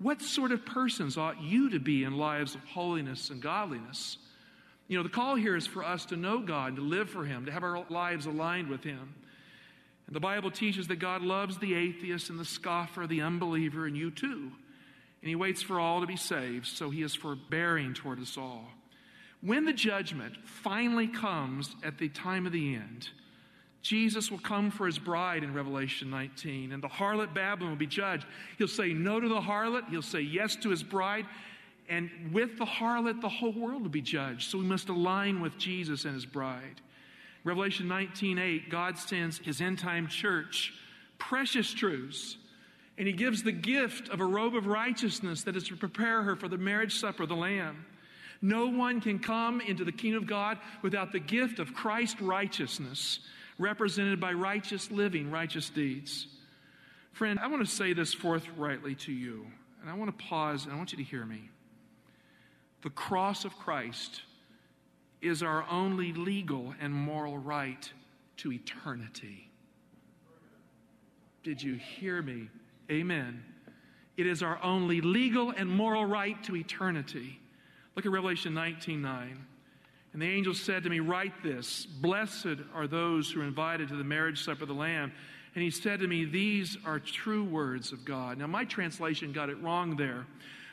what 0.00 0.20
sort 0.20 0.50
of 0.50 0.66
persons 0.66 1.16
ought 1.16 1.40
you 1.40 1.70
to 1.70 1.78
be 1.78 2.02
in 2.02 2.18
lives 2.18 2.56
of 2.56 2.64
holiness 2.64 3.30
and 3.30 3.40
godliness? 3.40 4.18
You 4.88 4.96
know, 4.96 5.04
the 5.04 5.08
call 5.08 5.36
here 5.36 5.54
is 5.54 5.68
for 5.68 5.84
us 5.84 6.04
to 6.06 6.16
know 6.16 6.40
God, 6.40 6.76
to 6.76 6.82
live 6.82 7.08
for 7.08 7.24
Him, 7.24 7.46
to 7.46 7.52
have 7.52 7.62
our 7.62 7.86
lives 7.88 8.26
aligned 8.26 8.68
with 8.68 8.82
Him. 8.82 9.14
And 10.08 10.16
the 10.16 10.20
Bible 10.20 10.50
teaches 10.50 10.88
that 10.88 10.96
God 10.96 11.22
loves 11.22 11.58
the 11.58 11.74
atheist 11.74 12.28
and 12.28 12.40
the 12.40 12.44
scoffer, 12.44 13.06
the 13.06 13.22
unbeliever, 13.22 13.86
and 13.86 13.96
you 13.96 14.10
too. 14.10 14.50
And 15.24 15.30
He 15.30 15.36
waits 15.36 15.62
for 15.62 15.80
all 15.80 16.02
to 16.02 16.06
be 16.06 16.16
saved, 16.16 16.66
so 16.66 16.90
He 16.90 17.00
is 17.00 17.14
forbearing 17.14 17.94
toward 17.94 18.20
us 18.20 18.36
all. 18.36 18.66
When 19.40 19.64
the 19.64 19.72
judgment 19.72 20.36
finally 20.44 21.08
comes 21.08 21.74
at 21.82 21.96
the 21.96 22.10
time 22.10 22.44
of 22.44 22.52
the 22.52 22.74
end, 22.74 23.08
Jesus 23.80 24.30
will 24.30 24.38
come 24.38 24.70
for 24.70 24.84
his 24.84 24.98
bride 24.98 25.42
in 25.42 25.54
Revelation 25.54 26.10
19, 26.10 26.72
and 26.72 26.82
the 26.82 26.88
harlot 26.88 27.32
Babylon 27.32 27.70
will 27.70 27.78
be 27.78 27.86
judged. 27.86 28.26
He'll 28.58 28.68
say 28.68 28.92
no 28.92 29.18
to 29.18 29.26
the 29.26 29.40
harlot, 29.40 29.88
he'll 29.88 30.02
say 30.02 30.20
yes 30.20 30.56
to 30.56 30.68
his 30.68 30.82
bride, 30.82 31.24
and 31.88 32.10
with 32.30 32.58
the 32.58 32.66
harlot, 32.66 33.22
the 33.22 33.28
whole 33.30 33.52
world 33.52 33.80
will 33.80 33.88
be 33.88 34.02
judged. 34.02 34.50
So 34.50 34.58
we 34.58 34.64
must 34.64 34.90
align 34.90 35.40
with 35.40 35.56
Jesus 35.56 36.04
and 36.04 36.12
his 36.12 36.26
bride. 36.26 36.82
Revelation 37.44 37.88
19:8, 37.88 38.68
God 38.68 38.98
sends 38.98 39.38
his 39.38 39.62
end 39.62 39.78
time 39.78 40.06
church 40.06 40.74
precious 41.16 41.72
truths, 41.72 42.36
and 42.96 43.06
he 43.06 43.12
gives 43.12 43.42
the 43.42 43.52
gift 43.52 44.08
of 44.08 44.20
a 44.20 44.24
robe 44.24 44.54
of 44.54 44.66
righteousness 44.66 45.42
that 45.42 45.56
is 45.56 45.64
to 45.64 45.76
prepare 45.76 46.22
her 46.22 46.36
for 46.36 46.48
the 46.48 46.58
marriage 46.58 46.98
supper 46.98 47.24
of 47.24 47.28
the 47.28 47.34
Lamb. 47.34 47.84
No 48.40 48.66
one 48.66 49.00
can 49.00 49.18
come 49.18 49.60
into 49.60 49.84
the 49.84 49.92
kingdom 49.92 50.22
of 50.22 50.28
God 50.28 50.58
without 50.82 51.12
the 51.12 51.18
gift 51.18 51.58
of 51.58 51.74
Christ's 51.74 52.20
righteousness, 52.20 53.20
represented 53.58 54.20
by 54.20 54.32
righteous 54.32 54.90
living, 54.90 55.30
righteous 55.30 55.70
deeds. 55.70 56.26
Friend, 57.12 57.38
I 57.40 57.46
want 57.46 57.64
to 57.64 57.70
say 57.70 57.92
this 57.92 58.12
forthrightly 58.12 58.94
to 58.96 59.12
you, 59.12 59.46
and 59.80 59.90
I 59.90 59.94
want 59.94 60.16
to 60.16 60.24
pause 60.24 60.64
and 60.64 60.72
I 60.72 60.76
want 60.76 60.92
you 60.92 60.98
to 60.98 61.04
hear 61.04 61.24
me. 61.24 61.48
The 62.82 62.90
cross 62.90 63.44
of 63.44 63.56
Christ 63.58 64.22
is 65.22 65.42
our 65.42 65.64
only 65.70 66.12
legal 66.12 66.74
and 66.80 66.92
moral 66.92 67.38
right 67.38 67.90
to 68.38 68.52
eternity. 68.52 69.50
Did 71.42 71.62
you 71.62 71.74
hear 71.74 72.20
me? 72.20 72.50
Amen. 72.90 73.42
It 74.16 74.26
is 74.26 74.42
our 74.42 74.62
only 74.62 75.00
legal 75.00 75.50
and 75.50 75.68
moral 75.68 76.06
right 76.06 76.40
to 76.44 76.56
eternity. 76.56 77.40
Look 77.96 78.06
at 78.06 78.12
Revelation 78.12 78.54
19 78.54 79.02
9. 79.02 79.46
And 80.12 80.22
the 80.22 80.28
angel 80.28 80.54
said 80.54 80.84
to 80.84 80.90
me, 80.90 81.00
Write 81.00 81.42
this 81.42 81.86
Blessed 81.86 82.60
are 82.74 82.86
those 82.86 83.30
who 83.30 83.40
are 83.40 83.44
invited 83.44 83.88
to 83.88 83.96
the 83.96 84.04
marriage 84.04 84.44
supper 84.44 84.62
of 84.62 84.68
the 84.68 84.74
Lamb. 84.74 85.12
And 85.54 85.62
he 85.62 85.70
said 85.70 86.00
to 86.00 86.06
me, 86.06 86.24
These 86.24 86.76
are 86.84 86.98
true 86.98 87.44
words 87.44 87.92
of 87.92 88.04
God. 88.04 88.38
Now, 88.38 88.46
my 88.46 88.64
translation 88.64 89.32
got 89.32 89.50
it 89.50 89.60
wrong 89.60 89.96
there. 89.96 90.26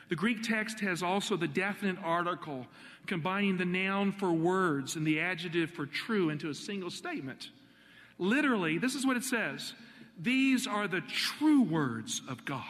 The 0.08 0.16
Greek 0.16 0.42
text 0.42 0.80
has 0.80 1.02
also 1.02 1.36
the 1.36 1.48
definite 1.48 1.96
article, 2.04 2.66
combining 3.06 3.56
the 3.56 3.64
noun 3.64 4.12
for 4.12 4.32
words 4.32 4.96
and 4.96 5.06
the 5.06 5.20
adjective 5.20 5.70
for 5.70 5.86
true 5.86 6.30
into 6.30 6.50
a 6.50 6.54
single 6.54 6.90
statement. 6.90 7.50
Literally, 8.18 8.78
this 8.78 8.94
is 8.94 9.06
what 9.06 9.16
it 9.16 9.24
says 9.24 9.72
These 10.20 10.66
are 10.66 10.86
the 10.88 11.00
true 11.00 11.62
words 11.62 12.22
of 12.28 12.44
God. 12.44 12.64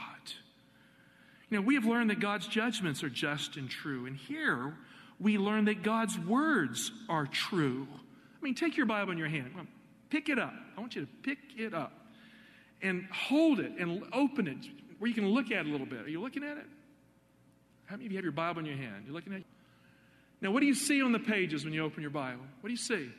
You 1.50 1.58
know, 1.58 1.62
we 1.62 1.74
have 1.74 1.84
learned 1.84 2.10
that 2.10 2.20
God's 2.20 2.46
judgments 2.46 3.02
are 3.02 3.10
just 3.10 3.56
and 3.56 3.68
true. 3.68 4.06
And 4.06 4.16
here 4.16 4.74
we 5.20 5.36
learn 5.38 5.66
that 5.66 5.82
God's 5.82 6.18
words 6.18 6.90
are 7.08 7.26
true. 7.26 7.86
I 7.92 8.44
mean, 8.44 8.54
take 8.54 8.76
your 8.76 8.86
Bible 8.86 9.12
in 9.12 9.18
your 9.18 9.28
hand, 9.28 9.52
pick 10.08 10.28
it 10.28 10.38
up. 10.38 10.54
I 10.76 10.80
want 10.80 10.96
you 10.96 11.02
to 11.02 11.08
pick 11.22 11.38
it 11.56 11.74
up 11.74 11.92
and 12.80 13.06
hold 13.12 13.60
it 13.60 13.72
and 13.78 14.02
open 14.12 14.48
it 14.48 14.66
where 14.98 15.08
you 15.08 15.14
can 15.14 15.28
look 15.28 15.46
at 15.46 15.66
it 15.66 15.66
a 15.66 15.70
little 15.70 15.86
bit. 15.86 16.00
Are 16.00 16.08
you 16.08 16.20
looking 16.20 16.42
at 16.42 16.56
it? 16.56 16.66
How 17.84 17.96
many 17.96 18.06
of 18.06 18.12
you 18.12 18.18
have 18.18 18.24
your 18.24 18.32
Bible 18.32 18.60
in 18.60 18.66
your 18.66 18.76
hand? 18.76 19.04
You're 19.04 19.14
looking 19.14 19.32
at 19.32 19.40
it? 19.40 19.46
Now, 20.40 20.50
what 20.50 20.60
do 20.60 20.66
you 20.66 20.74
see 20.74 21.02
on 21.02 21.12
the 21.12 21.18
pages 21.18 21.64
when 21.64 21.74
you 21.74 21.84
open 21.84 22.02
your 22.02 22.10
Bible? 22.10 22.44
What 22.60 22.68
do 22.68 22.72
you 22.72 22.76
see? 22.76 23.10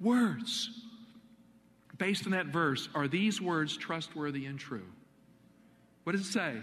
Words. 0.00 0.68
Based 2.00 2.24
on 2.24 2.32
that 2.32 2.46
verse, 2.46 2.88
are 2.94 3.06
these 3.06 3.42
words 3.42 3.76
trustworthy 3.76 4.46
and 4.46 4.58
true? 4.58 4.86
What 6.04 6.12
does 6.12 6.22
it 6.22 6.32
say? 6.32 6.56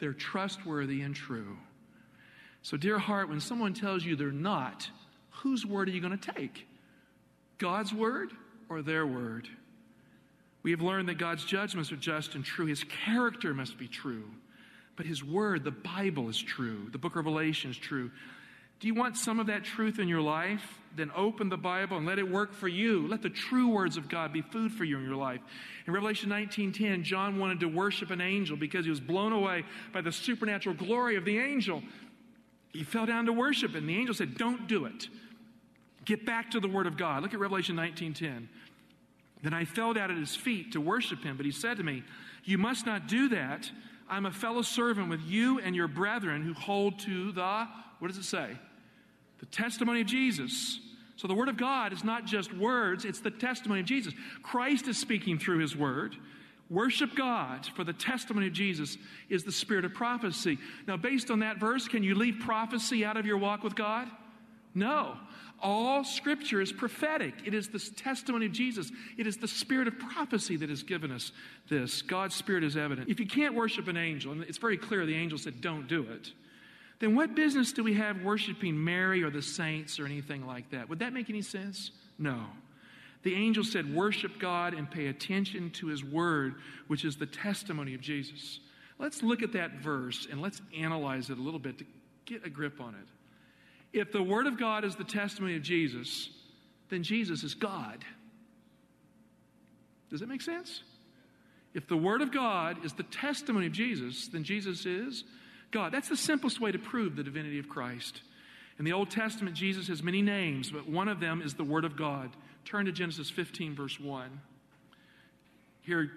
They're 0.00 0.12
trustworthy 0.12 1.02
and 1.02 1.14
true. 1.14 1.56
So, 2.62 2.76
dear 2.76 2.98
heart, 2.98 3.28
when 3.28 3.38
someone 3.38 3.74
tells 3.74 4.04
you 4.04 4.16
they're 4.16 4.32
not, 4.32 4.90
whose 5.30 5.64
word 5.64 5.88
are 5.88 5.92
you 5.92 6.00
going 6.00 6.18
to 6.18 6.32
take? 6.32 6.66
God's 7.58 7.94
word 7.94 8.32
or 8.68 8.82
their 8.82 9.06
word? 9.06 9.46
We 10.64 10.72
have 10.72 10.80
learned 10.80 11.08
that 11.10 11.18
God's 11.18 11.44
judgments 11.44 11.92
are 11.92 11.96
just 11.96 12.34
and 12.34 12.44
true. 12.44 12.66
His 12.66 12.82
character 12.82 13.54
must 13.54 13.78
be 13.78 13.86
true. 13.86 14.24
But 14.96 15.06
His 15.06 15.24
Word, 15.24 15.62
the 15.62 15.70
Bible, 15.70 16.28
is 16.28 16.38
true. 16.38 16.88
The 16.90 16.98
book 16.98 17.12
of 17.12 17.24
Revelation 17.24 17.70
is 17.70 17.76
true. 17.78 18.10
Do 18.80 18.86
you 18.86 18.94
want 18.94 19.16
some 19.16 19.38
of 19.38 19.46
that 19.46 19.62
truth 19.62 19.98
in 19.98 20.08
your 20.08 20.22
life? 20.22 20.78
Then 20.96 21.12
open 21.14 21.50
the 21.50 21.58
Bible 21.58 21.98
and 21.98 22.06
let 22.06 22.18
it 22.18 22.28
work 22.28 22.52
for 22.52 22.66
you. 22.66 23.06
Let 23.06 23.22
the 23.22 23.30
true 23.30 23.68
words 23.68 23.96
of 23.96 24.08
God 24.08 24.32
be 24.32 24.40
food 24.40 24.72
for 24.72 24.84
you 24.84 24.98
in 24.98 25.04
your 25.04 25.16
life. 25.16 25.40
In 25.86 25.92
Revelation 25.92 26.30
19:10, 26.30 27.04
John 27.04 27.38
wanted 27.38 27.60
to 27.60 27.68
worship 27.68 28.10
an 28.10 28.20
angel 28.20 28.56
because 28.56 28.86
he 28.86 28.90
was 28.90 28.98
blown 28.98 29.32
away 29.32 29.64
by 29.92 30.00
the 30.00 30.10
supernatural 30.10 30.74
glory 30.74 31.16
of 31.16 31.24
the 31.24 31.38
angel. 31.38 31.82
He 32.72 32.82
fell 32.82 33.06
down 33.06 33.26
to 33.26 33.32
worship, 33.32 33.74
and 33.74 33.88
the 33.88 33.96
angel 33.96 34.14
said, 34.14 34.36
"Don't 34.36 34.66
do 34.66 34.86
it. 34.86 35.08
Get 36.04 36.24
back 36.24 36.50
to 36.52 36.60
the 36.60 36.68
Word 36.68 36.86
of 36.86 36.96
God." 36.96 37.22
Look 37.22 37.34
at 37.34 37.40
Revelation 37.40 37.76
19:10. 37.76 38.48
Then 39.42 39.54
I 39.54 39.64
fell 39.64 39.92
down 39.92 40.10
at 40.10 40.16
his 40.16 40.34
feet 40.34 40.72
to 40.72 40.80
worship 40.80 41.22
him, 41.22 41.36
but 41.36 41.46
he 41.46 41.52
said 41.52 41.76
to 41.76 41.82
me, 41.82 42.02
"You 42.44 42.58
must 42.58 42.86
not 42.86 43.06
do 43.06 43.28
that." 43.28 43.70
I'm 44.08 44.26
a 44.26 44.32
fellow 44.32 44.62
servant 44.62 45.08
with 45.08 45.22
you 45.22 45.60
and 45.60 45.76
your 45.76 45.86
brethren 45.86 46.42
who 46.42 46.52
hold 46.52 46.98
to 47.00 47.30
the, 47.30 47.68
what 48.00 48.08
does 48.08 48.18
it 48.18 48.24
say? 48.24 48.58
The 49.40 49.46
testimony 49.46 50.02
of 50.02 50.06
Jesus. 50.06 50.78
So 51.16 51.28
the 51.28 51.34
Word 51.34 51.48
of 51.48 51.56
God 51.56 51.92
is 51.92 52.04
not 52.04 52.24
just 52.24 52.54
words, 52.54 53.04
it's 53.04 53.20
the 53.20 53.30
testimony 53.30 53.80
of 53.80 53.86
Jesus. 53.86 54.14
Christ 54.42 54.88
is 54.88 54.96
speaking 54.96 55.38
through 55.38 55.58
His 55.58 55.76
Word. 55.76 56.16
Worship 56.70 57.16
God, 57.16 57.66
for 57.74 57.82
the 57.82 57.92
testimony 57.92 58.46
of 58.46 58.52
Jesus 58.52 58.96
is 59.28 59.42
the 59.42 59.50
spirit 59.50 59.84
of 59.84 59.92
prophecy. 59.92 60.56
Now, 60.86 60.96
based 60.96 61.30
on 61.30 61.40
that 61.40 61.58
verse, 61.58 61.88
can 61.88 62.04
you 62.04 62.14
leave 62.14 62.38
prophecy 62.40 63.04
out 63.04 63.16
of 63.16 63.26
your 63.26 63.38
walk 63.38 63.64
with 63.64 63.74
God? 63.74 64.08
No. 64.72 65.16
All 65.62 66.04
scripture 66.04 66.60
is 66.60 66.72
prophetic. 66.72 67.34
It 67.44 67.54
is 67.54 67.68
the 67.68 67.80
testimony 67.80 68.46
of 68.46 68.52
Jesus. 68.52 68.90
It 69.18 69.26
is 69.26 69.36
the 69.36 69.48
spirit 69.48 69.88
of 69.88 69.98
prophecy 69.98 70.56
that 70.56 70.70
has 70.70 70.82
given 70.82 71.10
us 71.10 71.32
this. 71.68 72.02
God's 72.02 72.34
spirit 72.34 72.64
is 72.64 72.76
evident. 72.76 73.10
If 73.10 73.20
you 73.20 73.26
can't 73.26 73.54
worship 73.54 73.88
an 73.88 73.96
angel, 73.96 74.32
and 74.32 74.42
it's 74.44 74.58
very 74.58 74.78
clear 74.78 75.04
the 75.04 75.16
angel 75.16 75.38
said, 75.38 75.60
don't 75.60 75.86
do 75.86 76.02
it, 76.04 76.30
then 77.00 77.16
what 77.16 77.34
business 77.34 77.72
do 77.72 77.82
we 77.82 77.94
have 77.94 78.22
worshiping 78.22 78.82
Mary 78.82 79.22
or 79.22 79.30
the 79.30 79.42
saints 79.42 79.98
or 79.98 80.06
anything 80.06 80.46
like 80.46 80.70
that? 80.70 80.88
Would 80.88 81.00
that 81.00 81.12
make 81.12 81.30
any 81.30 81.42
sense? 81.42 81.90
No. 82.18 82.44
The 83.22 83.34
angel 83.34 83.64
said, 83.64 83.94
worship 83.94 84.38
God 84.38 84.74
and 84.74 84.90
pay 84.90 85.06
attention 85.06 85.70
to 85.72 85.88
his 85.88 86.04
word, 86.04 86.56
which 86.86 87.04
is 87.04 87.16
the 87.16 87.26
testimony 87.26 87.94
of 87.94 88.00
Jesus. 88.00 88.60
Let's 88.98 89.22
look 89.22 89.42
at 89.42 89.52
that 89.54 89.80
verse 89.80 90.28
and 90.30 90.42
let's 90.42 90.60
analyze 90.78 91.30
it 91.30 91.38
a 91.38 91.42
little 91.42 91.58
bit 91.58 91.78
to 91.78 91.86
get 92.26 92.46
a 92.46 92.50
grip 92.50 92.80
on 92.80 92.94
it. 92.94 93.98
If 93.98 94.12
the 94.12 94.22
Word 94.22 94.46
of 94.46 94.58
God 94.58 94.84
is 94.84 94.94
the 94.94 95.04
testimony 95.04 95.56
of 95.56 95.62
Jesus, 95.62 96.28
then 96.90 97.02
Jesus 97.02 97.42
is 97.42 97.54
God. 97.54 98.04
Does 100.10 100.20
that 100.20 100.28
make 100.28 100.42
sense? 100.42 100.82
If 101.74 101.88
the 101.88 101.96
Word 101.96 102.20
of 102.20 102.30
God 102.30 102.84
is 102.84 102.92
the 102.92 103.04
testimony 103.04 103.66
of 103.66 103.72
Jesus, 103.72 104.28
then 104.28 104.44
Jesus 104.44 104.86
is 104.86 105.24
God. 105.70 105.92
That's 105.92 106.08
the 106.08 106.16
simplest 106.16 106.60
way 106.60 106.72
to 106.72 106.78
prove 106.78 107.16
the 107.16 107.22
divinity 107.22 107.58
of 107.58 107.68
Christ. 107.68 108.22
In 108.78 108.84
the 108.84 108.92
Old 108.92 109.10
Testament, 109.10 109.56
Jesus 109.56 109.88
has 109.88 110.02
many 110.02 110.22
names, 110.22 110.70
but 110.70 110.88
one 110.88 111.08
of 111.08 111.20
them 111.20 111.42
is 111.42 111.54
the 111.54 111.64
Word 111.64 111.84
of 111.84 111.96
God. 111.96 112.30
Turn 112.64 112.86
to 112.86 112.92
Genesis 112.92 113.30
15, 113.30 113.74
verse 113.74 114.00
1. 114.00 114.40
Here, 115.82 116.10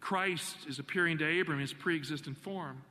Christ 0.00 0.56
is 0.68 0.78
appearing 0.78 1.18
to 1.18 1.40
Abram 1.40 1.58
in 1.58 1.62
his 1.62 1.72
pre 1.72 1.96
existent 1.96 2.38
form. 2.38 2.82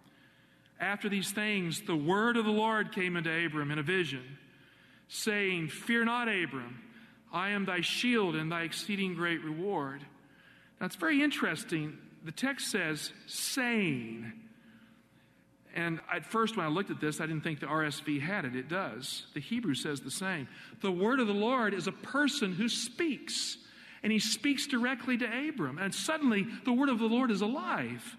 After 0.79 1.09
these 1.09 1.31
things, 1.31 1.81
the 1.81 1.95
word 1.95 2.37
of 2.37 2.45
the 2.45 2.51
Lord 2.51 2.93
came 2.93 3.17
unto 3.17 3.29
Abram 3.29 3.71
in 3.71 3.79
a 3.79 3.83
vision, 3.83 4.37
saying, 5.09 5.69
Fear 5.69 6.05
not, 6.05 6.29
Abram, 6.29 6.81
I 7.33 7.49
am 7.49 7.65
thy 7.65 7.81
shield 7.81 8.35
and 8.35 8.51
thy 8.51 8.61
exceeding 8.61 9.13
great 9.13 9.43
reward. 9.43 10.05
Now 10.79 10.85
it's 10.85 10.95
very 10.95 11.21
interesting. 11.21 11.97
The 12.23 12.31
text 12.31 12.71
says, 12.71 13.11
saying. 13.27 14.31
And 15.75 15.99
at 16.11 16.25
first, 16.25 16.57
when 16.57 16.65
I 16.65 16.69
looked 16.69 16.89
at 16.89 16.99
this, 16.99 17.21
I 17.21 17.27
didn't 17.27 17.43
think 17.43 17.59
the 17.59 17.67
RSV 17.67 18.21
had 18.21 18.45
it. 18.45 18.55
It 18.55 18.69
does. 18.69 19.27
The 19.33 19.39
Hebrew 19.39 19.75
says 19.75 20.01
the 20.01 20.11
same. 20.11 20.47
The 20.81 20.91
word 20.91 21.19
of 21.19 21.27
the 21.27 21.33
Lord 21.33 21.73
is 21.73 21.87
a 21.87 21.91
person 21.91 22.53
who 22.53 22.67
speaks, 22.67 23.57
and 24.01 24.11
he 24.11 24.19
speaks 24.19 24.65
directly 24.65 25.17
to 25.17 25.49
Abram. 25.49 25.77
And 25.77 25.93
suddenly, 25.93 26.47
the 26.65 26.73
word 26.73 26.89
of 26.89 26.99
the 26.99 27.05
Lord 27.05 27.29
is 27.29 27.41
alive. 27.41 28.17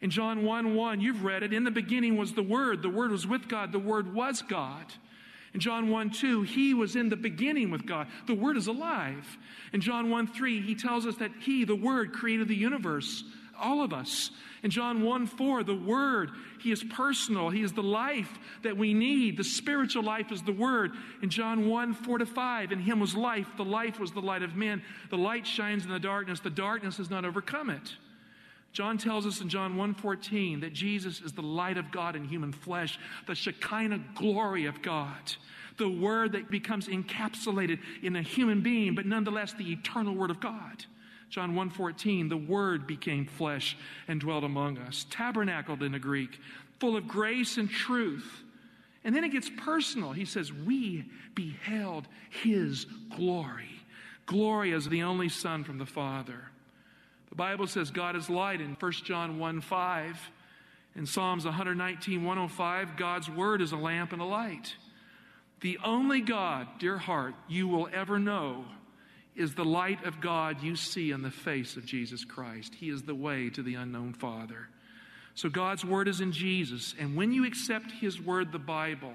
In 0.00 0.10
John 0.10 0.44
1 0.44 0.74
1, 0.74 1.00
you've 1.00 1.24
read 1.24 1.42
it. 1.42 1.52
In 1.52 1.64
the 1.64 1.70
beginning 1.70 2.16
was 2.16 2.32
the 2.32 2.42
Word. 2.42 2.82
The 2.82 2.90
Word 2.90 3.10
was 3.10 3.26
with 3.26 3.48
God. 3.48 3.72
The 3.72 3.78
Word 3.78 4.14
was 4.14 4.42
God. 4.42 4.84
In 5.54 5.60
John 5.60 5.88
1 5.88 6.10
2, 6.10 6.42
He 6.42 6.74
was 6.74 6.96
in 6.96 7.08
the 7.08 7.16
beginning 7.16 7.70
with 7.70 7.86
God. 7.86 8.08
The 8.26 8.34
Word 8.34 8.56
is 8.56 8.66
alive. 8.66 9.38
In 9.72 9.80
John 9.80 10.10
1 10.10 10.26
3, 10.26 10.60
He 10.60 10.74
tells 10.74 11.06
us 11.06 11.16
that 11.16 11.30
He, 11.40 11.64
the 11.64 11.74
Word, 11.74 12.12
created 12.12 12.48
the 12.48 12.54
universe 12.54 13.24
all 13.60 13.82
of 13.82 13.92
us. 13.92 14.30
In 14.62 14.70
John 14.70 15.02
1 15.02 15.26
4, 15.26 15.62
the 15.62 15.74
Word, 15.74 16.30
He 16.60 16.72
is 16.72 16.82
personal. 16.82 17.50
He 17.50 17.62
is 17.62 17.72
the 17.72 17.82
life 17.82 18.38
that 18.62 18.76
we 18.76 18.94
need. 18.94 19.36
The 19.36 19.44
spiritual 19.44 20.02
life 20.02 20.32
is 20.32 20.42
the 20.42 20.52
Word. 20.52 20.92
In 21.22 21.30
John 21.30 21.68
1 21.68 21.94
4 21.94 22.18
to 22.18 22.26
5, 22.26 22.72
in 22.72 22.80
Him 22.80 23.00
was 23.00 23.14
life. 23.14 23.46
The 23.56 23.64
life 23.64 24.00
was 24.00 24.12
the 24.12 24.20
light 24.20 24.42
of 24.42 24.56
men. 24.56 24.82
The 25.10 25.18
light 25.18 25.46
shines 25.46 25.84
in 25.84 25.90
the 25.90 26.00
darkness. 26.00 26.40
The 26.40 26.50
darkness 26.50 26.96
has 26.96 27.10
not 27.10 27.24
overcome 27.24 27.70
it. 27.70 27.96
John 28.76 28.98
tells 28.98 29.26
us 29.26 29.40
in 29.40 29.48
John 29.48 29.76
1:14 29.76 30.60
that 30.60 30.74
Jesus 30.74 31.22
is 31.22 31.32
the 31.32 31.40
light 31.40 31.78
of 31.78 31.90
God 31.90 32.14
in 32.14 32.26
human 32.26 32.52
flesh, 32.52 32.98
the 33.26 33.34
Shekinah 33.34 34.00
glory 34.14 34.66
of 34.66 34.82
God, 34.82 35.32
the 35.78 35.88
word 35.88 36.32
that 36.32 36.50
becomes 36.50 36.86
encapsulated 36.86 37.78
in 38.02 38.16
a 38.16 38.22
human 38.22 38.60
being, 38.60 38.94
but 38.94 39.06
nonetheless 39.06 39.54
the 39.54 39.72
eternal 39.72 40.14
word 40.14 40.30
of 40.30 40.40
God. 40.40 40.84
John 41.28 41.54
1:14, 41.54 42.28
the 42.28 42.36
word 42.36 42.86
became 42.86 43.26
flesh 43.26 43.76
and 44.08 44.20
dwelt 44.20 44.44
among 44.44 44.78
us, 44.78 45.06
tabernacled 45.10 45.82
in 45.82 45.92
the 45.92 45.98
Greek, 45.98 46.40
full 46.78 46.96
of 46.96 47.08
grace 47.08 47.56
and 47.58 47.70
truth. 47.70 48.42
And 49.04 49.14
then 49.14 49.24
it 49.24 49.32
gets 49.32 49.50
personal. 49.50 50.12
He 50.12 50.24
says, 50.24 50.52
"We 50.52 51.04
beheld 51.34 52.08
his 52.30 52.84
glory." 53.16 53.80
Glory 54.26 54.72
as 54.72 54.88
the 54.88 55.04
only 55.04 55.28
son 55.28 55.62
from 55.62 55.78
the 55.78 55.86
Father. 55.86 56.50
The 57.28 57.36
Bible 57.36 57.66
says 57.66 57.90
God 57.90 58.16
is 58.16 58.28
light 58.28 58.60
in 58.60 58.74
1 58.74 59.04
John 59.04 59.38
1 59.38 59.60
5. 59.60 60.30
In 60.96 61.06
Psalms 61.06 61.44
119, 61.44 62.24
105, 62.24 62.96
God's 62.96 63.30
word 63.30 63.60
is 63.60 63.72
a 63.72 63.76
lamp 63.76 64.12
and 64.12 64.22
a 64.22 64.24
light. 64.24 64.74
The 65.60 65.78
only 65.84 66.20
God, 66.20 66.66
dear 66.78 66.98
heart, 66.98 67.34
you 67.48 67.68
will 67.68 67.88
ever 67.92 68.18
know 68.18 68.64
is 69.36 69.54
the 69.54 69.64
light 69.64 70.04
of 70.04 70.20
God 70.20 70.62
you 70.62 70.76
see 70.76 71.10
in 71.10 71.22
the 71.22 71.30
face 71.30 71.76
of 71.76 71.84
Jesus 71.84 72.24
Christ. 72.24 72.74
He 72.74 72.88
is 72.88 73.02
the 73.02 73.14
way 73.14 73.50
to 73.50 73.62
the 73.62 73.74
unknown 73.74 74.14
Father. 74.14 74.68
So 75.34 75.50
God's 75.50 75.84
word 75.84 76.08
is 76.08 76.22
in 76.22 76.32
Jesus. 76.32 76.94
And 76.98 77.14
when 77.14 77.32
you 77.32 77.46
accept 77.46 77.92
his 77.92 78.20
word, 78.20 78.50
the 78.50 78.58
Bible, 78.58 79.12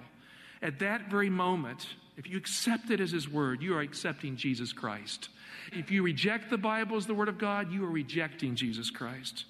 at 0.61 0.79
that 0.79 1.09
very 1.09 1.29
moment, 1.29 1.87
if 2.17 2.29
you 2.29 2.37
accept 2.37 2.91
it 2.91 2.99
as 2.99 3.11
his 3.11 3.27
word, 3.27 3.63
you 3.63 3.75
are 3.75 3.81
accepting 3.81 4.35
Jesus 4.35 4.71
Christ. 4.71 5.29
If 5.71 5.89
you 5.89 6.03
reject 6.03 6.51
the 6.51 6.57
Bible 6.57 6.97
as 6.97 7.07
the 7.07 7.15
word 7.15 7.29
of 7.29 7.39
God, 7.39 7.71
you 7.71 7.83
are 7.83 7.89
rejecting 7.89 8.55
Jesus 8.55 8.91
Christ. 8.91 9.45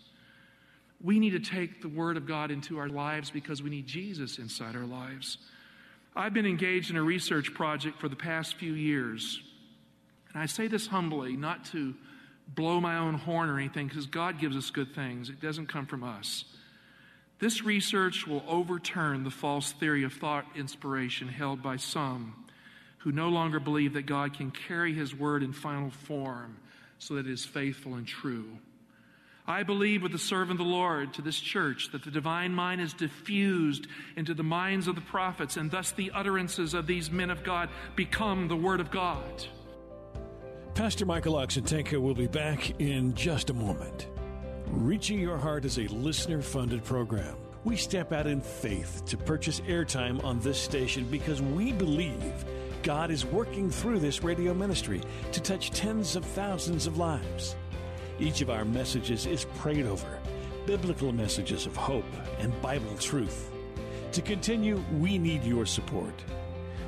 We 1.04 1.20
need 1.20 1.32
to 1.32 1.40
take 1.40 1.82
the 1.82 1.90
word 1.90 2.16
of 2.16 2.26
God 2.26 2.52
into 2.52 2.78
our 2.78 2.88
lives 2.88 3.30
because 3.30 3.62
we 3.62 3.70
need 3.70 3.88
Jesus 3.88 4.38
inside 4.38 4.76
our 4.78 4.86
lives. 4.86 5.38
I've 6.16 6.34
been 6.34 6.46
engaged 6.46 6.92
in 6.92 6.96
a 6.96 7.04
research 7.04 7.54
project 7.54 8.00
for 8.00 8.08
the 8.08 8.16
past 8.16 8.56
few 8.56 8.74
years 8.74 9.42
and 10.34 10.44
I 10.44 10.46
say 10.46 10.68
this 10.68 10.88
humbly, 10.88 11.36
not 11.36 11.66
to 11.66 11.94
blow 12.48 12.80
my 12.80 12.98
own 12.98 13.16
horn 13.16 13.50
or 13.50 13.58
anything, 13.58 13.88
because 13.88 14.06
God 14.06 14.40
gives 14.40 14.56
us 14.56 14.70
good 14.70 14.94
things. 14.94 15.30
It 15.30 15.42
doesn't 15.42 15.68
come 15.68 15.86
from 15.86 16.04
us. 16.04 16.46
This 17.40 17.64
research 17.64 18.28
will 18.28 18.44
overturn 18.48 19.24
the 19.24 19.32
false 19.32 19.72
theory 19.72 20.04
of 20.04 20.14
thought 20.14 20.46
inspiration 20.56 21.28
held 21.28 21.64
by 21.64 21.78
some 21.78 22.46
who 23.00 23.12
no 23.12 23.30
longer 23.30 23.60
believe 23.60 23.94
that 23.94 24.06
God 24.06 24.38
can 24.38 24.52
carry 24.52 24.94
His 24.94 25.16
word 25.16 25.42
in 25.42 25.54
final 25.54 25.90
form 25.90 26.58
so 27.00 27.16
that 27.16 27.26
it 27.26 27.32
is 27.32 27.44
faithful 27.44 27.96
and 27.96 28.06
true. 28.06 28.60
I 29.48 29.64
believe 29.64 30.04
with 30.04 30.12
the 30.12 30.20
servant 30.20 30.60
of 30.60 30.66
the 30.66 30.72
Lord 30.72 31.16
to 31.16 31.24
this 31.24 31.40
church 31.40 31.90
that 31.94 32.04
the 32.04 32.12
divine 32.12 32.54
mind 32.54 32.80
is 32.80 32.94
diffused 32.94 33.88
into 34.16 34.36
the 34.36 34.44
minds 34.44 34.88
of 34.88 34.94
the 34.94 35.02
prophets, 35.02 35.58
and 35.58 35.72
thus 35.72 35.92
the 35.92 36.12
utterances 36.12 36.76
of 36.76 36.86
these 36.86 37.10
men 37.10 37.32
of 37.32 37.44
God 37.44 37.70
become 37.96 38.48
the 38.48 38.56
word 38.56 38.80
of 38.80 38.92
God. 38.92 39.48
Pastor 40.74 41.06
Michael 41.06 41.34
Oxentenko 41.34 42.00
will 42.00 42.14
be 42.14 42.28
back 42.28 42.80
in 42.80 43.14
just 43.14 43.50
a 43.50 43.54
moment. 43.54 44.08
Reaching 44.68 45.20
Your 45.20 45.38
Heart 45.38 45.66
is 45.66 45.78
a 45.78 45.88
listener 45.88 46.42
funded 46.42 46.82
program. 46.86 47.36
We 47.66 47.76
step 47.76 48.14
out 48.14 48.26
in 48.26 48.40
faith 48.40 49.04
to 49.08 49.18
purchase 49.18 49.60
airtime 49.62 50.24
on 50.24 50.40
this 50.40 50.58
station 50.58 51.04
because 51.12 51.42
we 51.42 51.74
believe 51.74 52.46
God 52.84 53.12
is 53.12 53.26
working 53.26 53.70
through 53.70 54.00
this 54.00 54.24
radio 54.24 54.54
ministry 54.54 55.02
to 55.34 55.42
touch 55.42 55.72
tens 55.72 56.16
of 56.16 56.24
thousands 56.24 56.88
of 56.88 56.98
lives. 56.98 57.58
Each 58.18 58.40
of 58.40 58.50
our 58.50 58.64
messages 58.64 59.26
is 59.26 59.44
prayed 59.58 59.86
over, 59.86 60.20
biblical 60.66 61.12
messages 61.12 61.66
of 61.66 61.76
hope 61.76 62.06
and 62.40 62.60
Bible 62.62 62.96
truth. 62.98 63.52
To 64.14 64.22
continue, 64.22 64.82
we 64.94 65.18
need 65.18 65.44
your 65.44 65.66
support. 65.66 66.14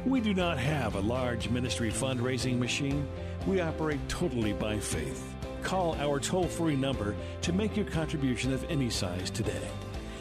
We 0.05 0.19
do 0.19 0.33
not 0.33 0.57
have 0.57 0.95
a 0.95 1.01
large 1.01 1.49
ministry 1.49 1.89
fundraising 1.89 2.59
machine. 2.59 3.07
We 3.45 3.59
operate 3.59 3.99
totally 4.07 4.53
by 4.53 4.79
faith. 4.79 5.33
Call 5.63 5.95
our 5.95 6.19
toll 6.19 6.47
free 6.47 6.75
number 6.75 7.15
to 7.41 7.53
make 7.53 7.75
your 7.75 7.85
contribution 7.85 8.53
of 8.53 8.63
any 8.69 8.89
size 8.89 9.29
today. 9.29 9.67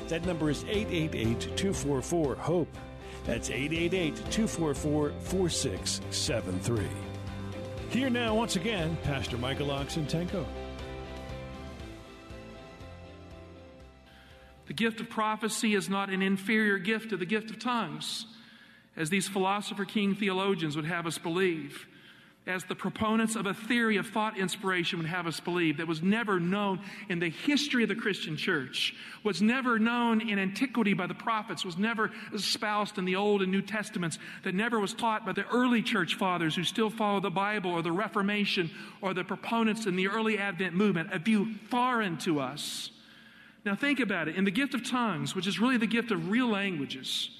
That 0.08 0.26
number 0.26 0.50
is 0.50 0.64
888 0.64 1.56
244 1.56 2.34
HOPE. 2.36 2.76
That's 3.24 3.50
888 3.50 4.16
244 4.30 5.12
4673. 5.20 6.86
Here 7.90 8.10
now, 8.10 8.34
once 8.34 8.56
again, 8.56 8.96
Pastor 9.04 9.36
Michael 9.38 9.68
Oxentenko. 9.68 10.44
The 14.66 14.72
gift 14.72 15.00
of 15.00 15.10
prophecy 15.10 15.74
is 15.74 15.88
not 15.88 16.08
an 16.08 16.22
inferior 16.22 16.78
gift 16.78 17.10
to 17.10 17.16
the 17.16 17.26
gift 17.26 17.50
of 17.50 17.58
tongues, 17.58 18.26
as 18.96 19.10
these 19.10 19.28
philosopher 19.28 19.84
king 19.84 20.14
theologians 20.14 20.74
would 20.74 20.86
have 20.86 21.06
us 21.06 21.18
believe 21.18 21.86
as 22.46 22.64
the 22.64 22.74
proponents 22.74 23.36
of 23.36 23.46
a 23.46 23.54
theory 23.54 23.96
of 23.96 24.08
thought 24.08 24.36
inspiration 24.36 24.98
would 24.98 25.06
have 25.06 25.28
us 25.28 25.38
believe 25.38 25.76
that 25.76 25.86
was 25.86 26.02
never 26.02 26.40
known 26.40 26.80
in 27.08 27.20
the 27.20 27.30
history 27.30 27.84
of 27.84 27.88
the 27.88 27.94
Christian 27.94 28.36
church, 28.36 28.94
was 29.22 29.40
never 29.40 29.78
known 29.78 30.28
in 30.28 30.40
antiquity 30.40 30.92
by 30.92 31.06
the 31.06 31.14
prophets, 31.14 31.64
was 31.64 31.78
never 31.78 32.10
espoused 32.34 32.98
in 32.98 33.04
the 33.04 33.14
Old 33.14 33.42
and 33.42 33.52
New 33.52 33.62
Testaments, 33.62 34.18
that 34.42 34.56
never 34.56 34.80
was 34.80 34.92
taught 34.92 35.24
by 35.24 35.32
the 35.32 35.46
early 35.48 35.82
church 35.82 36.16
fathers 36.16 36.56
who 36.56 36.64
still 36.64 36.90
follow 36.90 37.20
the 37.20 37.30
Bible 37.30 37.70
or 37.70 37.82
the 37.82 37.92
Reformation 37.92 38.70
or 39.00 39.14
the 39.14 39.22
proponents 39.22 39.86
in 39.86 39.94
the 39.94 40.08
early 40.08 40.36
Advent 40.36 40.74
movement, 40.74 41.12
a 41.12 41.20
view 41.20 41.54
foreign 41.70 42.18
to 42.18 42.40
us. 42.40 42.90
Now 43.64 43.76
think 43.76 44.00
about 44.00 44.26
it. 44.26 44.34
In 44.34 44.42
the 44.44 44.50
gift 44.50 44.74
of 44.74 44.84
tongues, 44.88 45.36
which 45.36 45.46
is 45.46 45.60
really 45.60 45.76
the 45.76 45.86
gift 45.86 46.10
of 46.10 46.28
real 46.28 46.48
languages, 46.48 47.30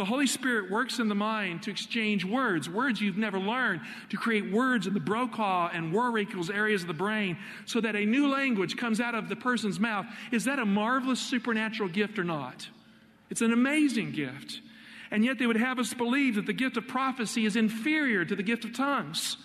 the 0.00 0.06
Holy 0.06 0.26
Spirit 0.26 0.70
works 0.70 0.98
in 0.98 1.08
the 1.08 1.14
mind 1.14 1.62
to 1.64 1.70
exchange 1.70 2.24
words, 2.24 2.70
words 2.70 3.02
you've 3.02 3.18
never 3.18 3.38
learned, 3.38 3.82
to 4.08 4.16
create 4.16 4.50
words 4.50 4.86
in 4.86 4.94
the 4.94 5.00
Broca's 5.00 5.72
and 5.74 5.92
Wernicke's 5.92 6.48
areas 6.48 6.80
of 6.80 6.88
the 6.88 6.94
brain 6.94 7.36
so 7.66 7.82
that 7.82 7.94
a 7.94 8.06
new 8.06 8.32
language 8.32 8.78
comes 8.78 8.98
out 8.98 9.14
of 9.14 9.28
the 9.28 9.36
person's 9.36 9.78
mouth. 9.78 10.06
Is 10.32 10.46
that 10.46 10.58
a 10.58 10.64
marvelous 10.64 11.20
supernatural 11.20 11.90
gift 11.90 12.18
or 12.18 12.24
not? 12.24 12.66
It's 13.28 13.42
an 13.42 13.52
amazing 13.52 14.12
gift. 14.12 14.62
And 15.10 15.22
yet 15.22 15.38
they 15.38 15.46
would 15.46 15.58
have 15.58 15.78
us 15.78 15.92
believe 15.92 16.36
that 16.36 16.46
the 16.46 16.54
gift 16.54 16.78
of 16.78 16.88
prophecy 16.88 17.44
is 17.44 17.54
inferior 17.54 18.24
to 18.24 18.34
the 18.34 18.42
gift 18.42 18.64
of 18.64 18.72
tongues. 18.72 19.36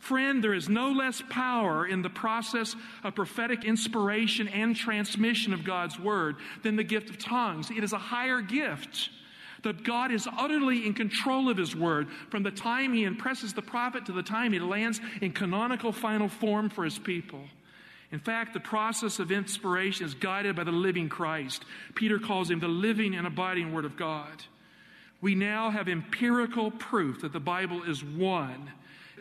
Friend, 0.00 0.44
there 0.44 0.52
is 0.52 0.68
no 0.68 0.92
less 0.92 1.22
power 1.30 1.86
in 1.86 2.02
the 2.02 2.10
process 2.10 2.76
of 3.04 3.14
prophetic 3.14 3.64
inspiration 3.64 4.48
and 4.48 4.76
transmission 4.76 5.54
of 5.54 5.64
God's 5.64 5.98
word 5.98 6.36
than 6.62 6.76
the 6.76 6.84
gift 6.84 7.08
of 7.08 7.16
tongues. 7.16 7.70
It 7.70 7.82
is 7.82 7.94
a 7.94 7.98
higher 7.98 8.42
gift 8.42 9.08
that 9.64 9.84
God 9.84 10.12
is 10.12 10.28
utterly 10.38 10.86
in 10.86 10.94
control 10.94 11.50
of 11.50 11.56
His 11.56 11.74
Word 11.74 12.08
from 12.30 12.42
the 12.42 12.50
time 12.50 12.94
He 12.94 13.04
impresses 13.04 13.52
the 13.52 13.62
prophet 13.62 14.06
to 14.06 14.12
the 14.12 14.22
time 14.22 14.52
He 14.52 14.58
lands 14.58 15.00
in 15.20 15.32
canonical 15.32 15.92
final 15.92 16.28
form 16.28 16.70
for 16.70 16.84
His 16.84 16.98
people. 16.98 17.40
In 18.12 18.20
fact, 18.20 18.54
the 18.54 18.60
process 18.60 19.18
of 19.18 19.32
inspiration 19.32 20.06
is 20.06 20.14
guided 20.14 20.54
by 20.54 20.64
the 20.64 20.70
living 20.70 21.08
Christ. 21.08 21.64
Peter 21.94 22.18
calls 22.18 22.50
Him 22.50 22.60
the 22.60 22.68
living 22.68 23.14
and 23.14 23.26
abiding 23.26 23.72
Word 23.72 23.84
of 23.84 23.96
God. 23.96 24.44
We 25.20 25.34
now 25.34 25.70
have 25.70 25.88
empirical 25.88 26.70
proof 26.70 27.22
that 27.22 27.32
the 27.32 27.40
Bible 27.40 27.82
is 27.82 28.04
one, 28.04 28.70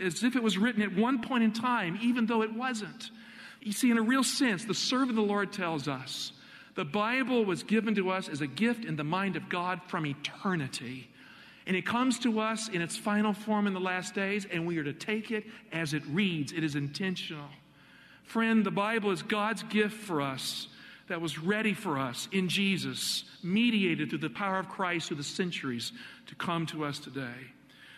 as 0.02 0.24
if 0.24 0.36
it 0.36 0.44
was 0.44 0.58
written 0.58 0.82
at 0.82 0.96
one 0.96 1.22
point 1.22 1.44
in 1.44 1.54
time, 1.54 1.98
even 2.02 2.26
though 2.26 2.42
it 2.42 2.54
wasn't. 2.54 3.10
You 3.62 3.72
see, 3.72 3.90
in 3.90 3.98
a 3.98 4.02
real 4.02 4.24
sense, 4.24 4.66
the 4.66 4.74
servant 4.74 5.12
of 5.12 5.16
the 5.16 5.22
Lord 5.22 5.54
tells 5.54 5.88
us 5.88 6.34
the 6.76 6.86
Bible 6.86 7.46
was 7.46 7.64
given 7.64 7.96
to 7.96 8.10
us 8.10 8.28
as 8.28 8.42
a 8.42 8.48
gift 8.48 8.86
in 8.86 8.96
the 8.96 9.04
mind 9.04 9.36
of 9.36 9.50
God 9.50 9.82
from 9.88 10.06
eternity. 10.06 11.10
And 11.66 11.78
it 11.78 11.86
comes 11.86 12.20
to 12.20 12.40
us 12.40 12.68
in 12.68 12.82
its 12.82 12.98
final 12.98 13.34
form 13.34 13.68
in 13.68 13.74
the 13.74 13.80
last 13.80 14.16
days, 14.16 14.46
and 14.52 14.66
we 14.66 14.78
are 14.78 14.84
to 14.84 14.94
take 14.94 15.32
it 15.32 15.46
as 15.72 15.94
it 15.94 16.04
reads. 16.08 16.52
It 16.52 16.64
is 16.64 16.76
intentional. 16.76 17.48
Friend, 18.24 18.66
the 18.66 18.72
Bible 18.72 19.12
is 19.12 19.22
God's 19.22 19.64
gift 19.64 19.96
for 19.96 20.22
us 20.22 20.68
that 21.08 21.22
was 21.22 21.38
ready 21.38 21.74
for 21.74 22.00
us 22.00 22.28
in 22.32 22.50
Jesus, 22.50 23.26
mediated 23.44 24.10
through 24.10 24.20
the 24.20 24.30
power 24.30 24.60
of 24.60 24.70
Christ 24.70 25.08
through 25.08 25.18
the 25.18 25.24
centuries 25.24 25.92
to 26.28 26.36
come 26.36 26.66
to 26.68 26.86
us 26.86 27.00
today. 27.00 27.52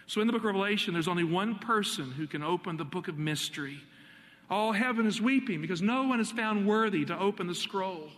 So 0.07 0.21
in 0.21 0.27
the 0.27 0.33
book 0.33 0.41
of 0.41 0.47
Revelation, 0.47 0.93
there's 0.93 1.07
only 1.07 1.23
one 1.23 1.55
person 1.55 2.11
who 2.11 2.27
can 2.27 2.43
open 2.43 2.77
the 2.77 2.85
book 2.85 3.07
of 3.07 3.17
mystery. 3.17 3.79
All 4.49 4.71
heaven 4.71 5.07
is 5.07 5.21
weeping 5.21 5.61
because 5.61 5.81
no 5.81 6.03
one 6.03 6.19
is 6.19 6.31
found 6.31 6.67
worthy 6.67 7.05
to 7.05 7.17
open 7.17 7.47
the 7.47 7.55
scroll. 7.55 8.09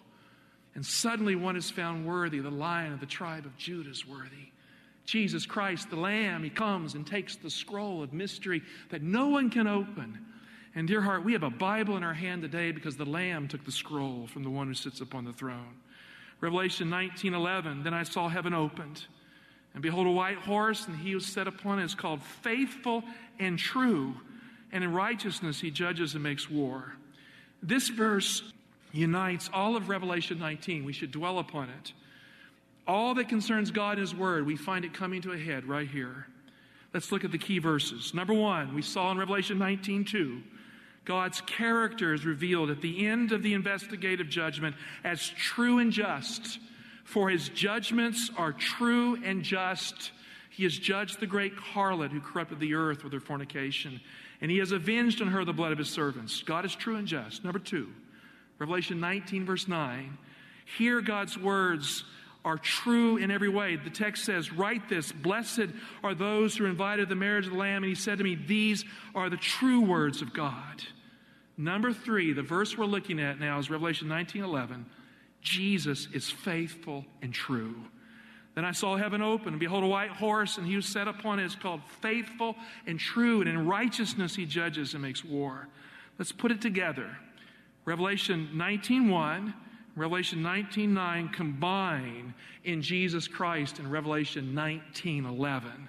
And 0.78 0.86
suddenly 0.86 1.36
one 1.36 1.56
is 1.56 1.72
found 1.72 2.06
worthy. 2.06 2.38
The 2.38 2.52
lion 2.52 2.94
of 2.94 3.00
the 3.00 3.08
tribe 3.08 3.48
of 3.48 3.58
Judah 3.58 3.90
is 3.90 4.08
worthy. 4.08 4.52
Jesus 5.06 5.48
Christ, 5.48 5.90
the 5.90 5.96
Lamb, 5.96 6.44
he 6.44 6.52
comes 6.52 6.94
and 6.94 7.06
takes 7.06 7.36
the 7.36 7.50
scroll 7.50 8.04
of 8.04 8.14
mystery 8.14 8.62
that 8.90 9.02
no 9.02 9.30
one 9.30 9.50
can 9.50 9.66
open. 9.66 10.24
And 10.76 10.88
dear 10.88 11.02
heart, 11.02 11.26
we 11.26 11.34
have 11.34 11.42
a 11.42 11.50
Bible 11.50 11.98
in 11.98 12.04
our 12.04 12.14
hand 12.14 12.44
today 12.44 12.72
because 12.72 12.96
the 12.96 13.06
Lamb 13.06 13.48
took 13.48 13.66
the 13.66 13.72
scroll 13.72 14.28
from 14.28 14.44
the 14.44 14.52
one 14.52 14.68
who 14.68 14.76
sits 14.76 15.02
upon 15.02 15.26
the 15.26 15.34
throne. 15.34 15.78
Revelation 16.42 16.92
19:11, 16.92 17.82
then 17.82 17.96
I 17.96 18.04
saw 18.04 18.30
heaven 18.30 18.54
opened, 18.54 19.08
and 19.74 19.82
behold 19.82 20.06
a 20.06 20.12
white 20.12 20.38
horse, 20.38 20.88
and 20.88 20.96
he 20.96 21.16
was 21.16 21.26
set 21.26 21.48
upon 21.48 21.80
it 21.80 21.86
is 21.86 21.96
called 21.96 22.22
faithful 22.22 23.04
and 23.40 23.58
true, 23.58 24.14
and 24.72 24.84
in 24.84 24.94
righteousness 24.94 25.60
he 25.60 25.72
judges 25.72 26.14
and 26.14 26.22
makes 26.22 26.52
war. 26.52 26.98
This 27.64 27.90
verse 27.90 28.44
unites 28.92 29.50
all 29.54 29.76
of 29.76 29.90
Revelation 29.90 30.40
19. 30.40 30.84
We 30.86 30.94
should 30.94 31.12
dwell 31.12 31.40
upon 31.40 31.70
it. 31.70 31.94
All 32.88 33.14
that 33.16 33.28
concerns 33.28 33.72
God 33.72 33.92
and 33.92 34.00
His 34.00 34.16
Word, 34.16 34.46
we 34.46 34.56
find 34.56 34.86
it 34.86 34.94
coming 34.94 35.22
to 35.24 35.34
a 35.34 35.38
head 35.38 35.66
right 35.66 35.88
here. 35.88 36.28
Let's 36.94 37.12
look 37.12 37.26
at 37.26 37.32
the 37.32 37.38
key 37.38 37.60
verses. 37.60 38.14
Number 38.14 38.34
one, 38.34 38.74
we 38.74 38.82
saw 38.82 39.12
in 39.12 39.18
Revelation 39.18 39.58
19 39.58 40.06
2, 40.06 40.42
God's 41.04 41.42
character 41.42 42.14
is 42.14 42.26
revealed 42.26 42.70
at 42.70 42.82
the 42.82 43.08
end 43.08 43.32
of 43.32 43.44
the 43.44 43.54
investigative 43.54 44.30
judgment 44.30 44.76
as 45.04 45.30
true 45.30 45.80
and 45.80 45.92
just. 45.92 46.60
For 47.06 47.30
his 47.30 47.48
judgments 47.48 48.30
are 48.36 48.52
true 48.52 49.18
and 49.24 49.42
just. 49.42 50.12
He 50.50 50.64
has 50.64 50.78
judged 50.78 51.20
the 51.20 51.28
great 51.28 51.56
harlot 51.56 52.12
who 52.12 52.20
corrupted 52.20 52.60
the 52.60 52.74
earth 52.74 53.04
with 53.04 53.14
her 53.14 53.20
fornication, 53.20 54.02
and 54.42 54.52
he 54.52 54.58
has 54.58 54.72
avenged 54.72 55.22
on 55.22 55.30
her 55.30 55.46
the 55.46 55.54
blood 55.54 55.72
of 55.72 55.78
his 55.78 55.90
servants. 55.90 56.42
God 56.44 56.66
is 56.66 56.76
true 56.76 56.96
and 56.96 57.08
just. 57.08 57.44
Number 57.44 57.60
two, 57.60 57.90
Revelation 58.60 59.00
19, 59.00 59.46
verse 59.46 59.68
9. 59.68 60.18
Here, 60.78 61.02
God's 61.02 61.38
words 61.38 62.04
are 62.44 62.58
true 62.58 63.18
in 63.18 63.30
every 63.30 63.50
way. 63.50 63.76
The 63.76 63.90
text 63.90 64.24
says, 64.26 64.52
Write 64.52 64.90
this 64.90 65.12
Blessed 65.12 65.68
are 66.04 66.16
those 66.16 66.56
who 66.56 66.66
invited 66.66 67.04
to 67.04 67.10
the 67.10 67.16
marriage 67.16 67.46
of 67.46 67.52
the 67.52 67.58
Lamb. 67.58 67.84
And 67.84 67.90
he 67.90 67.96
said 67.96 68.18
to 68.18 68.24
me, 68.24 68.36
These 68.36 68.86
are 69.14 69.30
the 69.30 69.38
true 69.38 69.82
words 69.82 70.22
of 70.22 70.34
God. 70.34 70.84
Number 71.58 71.92
three, 71.92 72.34
the 72.34 72.44
verse 72.44 72.78
we're 72.78 72.86
looking 72.86 73.20
at 73.20 73.40
now 73.40 73.60
is 73.60 73.70
Revelation 73.70 74.08
19 74.08 74.44
11. 74.44 74.86
Jesus 75.42 76.08
is 76.14 76.30
faithful 76.30 77.06
and 77.22 77.34
true. 77.34 77.76
Then 78.56 78.66
I 78.66 78.72
saw 78.72 78.96
heaven 78.98 79.22
open, 79.22 79.50
and 79.50 79.60
behold, 79.60 79.84
a 79.84 79.88
white 79.88 80.10
horse, 80.10 80.58
and 80.58 80.66
he 80.66 80.76
was 80.76 80.88
set 80.88 81.08
upon 81.08 81.40
it 81.40 81.46
is 81.46 81.56
called 81.56 81.82
faithful 82.02 82.56
and 82.88 83.00
true, 83.00 83.42
and 83.42 83.50
in 83.50 83.68
righteousness 83.68 84.36
he 84.36 84.46
judges 84.46 84.94
and 84.94 85.04
makes 85.04 85.24
war. 85.24 85.68
Let's 86.18 86.32
put 86.32 86.52
it 86.52 86.60
together. 86.60 87.16
Revelation 87.88 88.50
19:1, 88.54 89.54
Revelation 89.96 90.44
19:9 90.44 91.30
combine 91.30 92.34
in 92.66 92.82
Jesus 92.82 93.30
Christ 93.30 93.80
in 93.80 93.90
Revelation 93.90 94.54
19:11. 94.54 95.88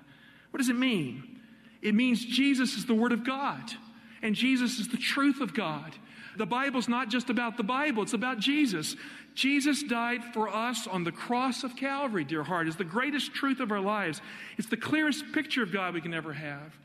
What 0.52 0.58
does 0.58 0.68
it 0.68 0.76
mean? 0.78 1.40
It 1.82 1.96
means 1.96 2.24
Jesus 2.24 2.76
is 2.76 2.86
the 2.86 2.94
word 2.94 3.10
of 3.10 3.24
God 3.24 3.74
and 4.22 4.36
Jesus 4.36 4.78
is 4.78 4.86
the 4.86 4.96
truth 4.96 5.40
of 5.40 5.54
God. 5.54 5.96
The 6.36 6.46
Bible's 6.46 6.88
not 6.88 7.08
just 7.08 7.30
about 7.30 7.56
the 7.56 7.64
Bible, 7.64 8.04
it's 8.04 8.12
about 8.12 8.38
Jesus. 8.38 8.94
Jesus 9.34 9.82
died 9.82 10.22
for 10.32 10.48
us 10.48 10.86
on 10.86 11.02
the 11.02 11.10
cross 11.10 11.64
of 11.64 11.74
Calvary, 11.74 12.22
dear 12.22 12.44
heart, 12.44 12.68
is 12.68 12.76
the 12.76 12.84
greatest 12.84 13.34
truth 13.34 13.58
of 13.58 13.72
our 13.72 13.80
lives. 13.80 14.20
It's 14.56 14.68
the 14.68 14.76
clearest 14.76 15.32
picture 15.32 15.64
of 15.64 15.72
God 15.72 15.94
we 15.94 16.00
can 16.00 16.14
ever 16.14 16.32
have. 16.32 16.78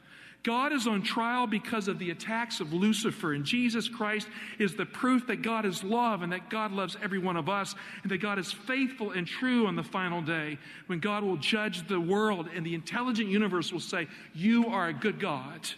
God 0.44 0.74
is 0.74 0.88
on 0.88 1.04
trial 1.04 1.48
because 1.48 1.88
of 1.88 2.00
the 2.00 2.12
attacks 2.12 2.60
of 2.60 2.74
Lucifer, 2.74 3.32
and 3.32 3.46
Jesus 3.46 3.88
Christ 3.88 4.28
is 4.60 4.76
the 4.76 4.86
proof 4.86 5.26
that 5.28 5.42
God 5.42 5.66
is 5.66 5.86
love 5.86 6.22
and 6.22 6.34
that 6.34 6.50
God 6.50 6.74
loves 6.74 6.98
every 7.02 7.20
one 7.20 7.38
of 7.38 7.48
us, 7.48 7.76
and 8.04 8.12
that 8.12 8.18
God 8.18 8.38
is 8.38 8.52
faithful 8.52 9.12
and 9.12 9.26
true 9.26 9.68
on 9.68 9.78
the 9.78 9.84
final 9.84 10.22
day 10.22 10.58
when 10.88 11.00
God 11.00 11.24
will 11.24 11.38
judge 11.38 11.88
the 11.88 12.00
world 12.00 12.50
and 12.54 12.66
the 12.66 12.76
intelligent 12.76 13.30
universe 13.30 13.72
will 13.72 13.80
say, 13.80 14.08
You 14.34 14.68
are 14.68 14.90
a 14.90 14.94
good 14.94 15.18
God. 15.18 15.70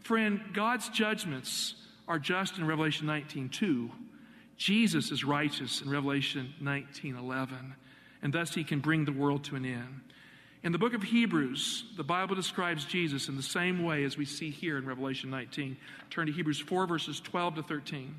Friend, 0.00 0.40
God's 0.52 0.88
judgments 0.88 1.76
are 2.08 2.18
just 2.18 2.58
in 2.58 2.66
Revelation 2.66 3.06
19 3.06 3.48
2. 3.48 3.90
Jesus 4.56 5.12
is 5.12 5.24
righteous 5.24 5.82
in 5.82 5.88
Revelation 5.88 6.52
19 6.60 7.14
11, 7.14 7.74
and 8.22 8.32
thus 8.32 8.54
he 8.54 8.64
can 8.64 8.80
bring 8.80 9.04
the 9.04 9.12
world 9.12 9.44
to 9.44 9.56
an 9.56 9.64
end. 9.64 10.00
In 10.62 10.72
the 10.72 10.78
book 10.78 10.92
of 10.92 11.02
Hebrews, 11.02 11.84
the 11.96 12.04
Bible 12.04 12.34
describes 12.34 12.84
Jesus 12.84 13.28
in 13.28 13.36
the 13.36 13.42
same 13.42 13.82
way 13.82 14.04
as 14.04 14.18
we 14.18 14.26
see 14.26 14.50
here 14.50 14.76
in 14.76 14.84
Revelation 14.84 15.30
19. 15.30 15.76
Turn 16.10 16.26
to 16.26 16.32
Hebrews 16.32 16.60
4, 16.60 16.86
verses 16.86 17.18
12 17.20 17.56
to 17.56 17.62
13. 17.62 18.14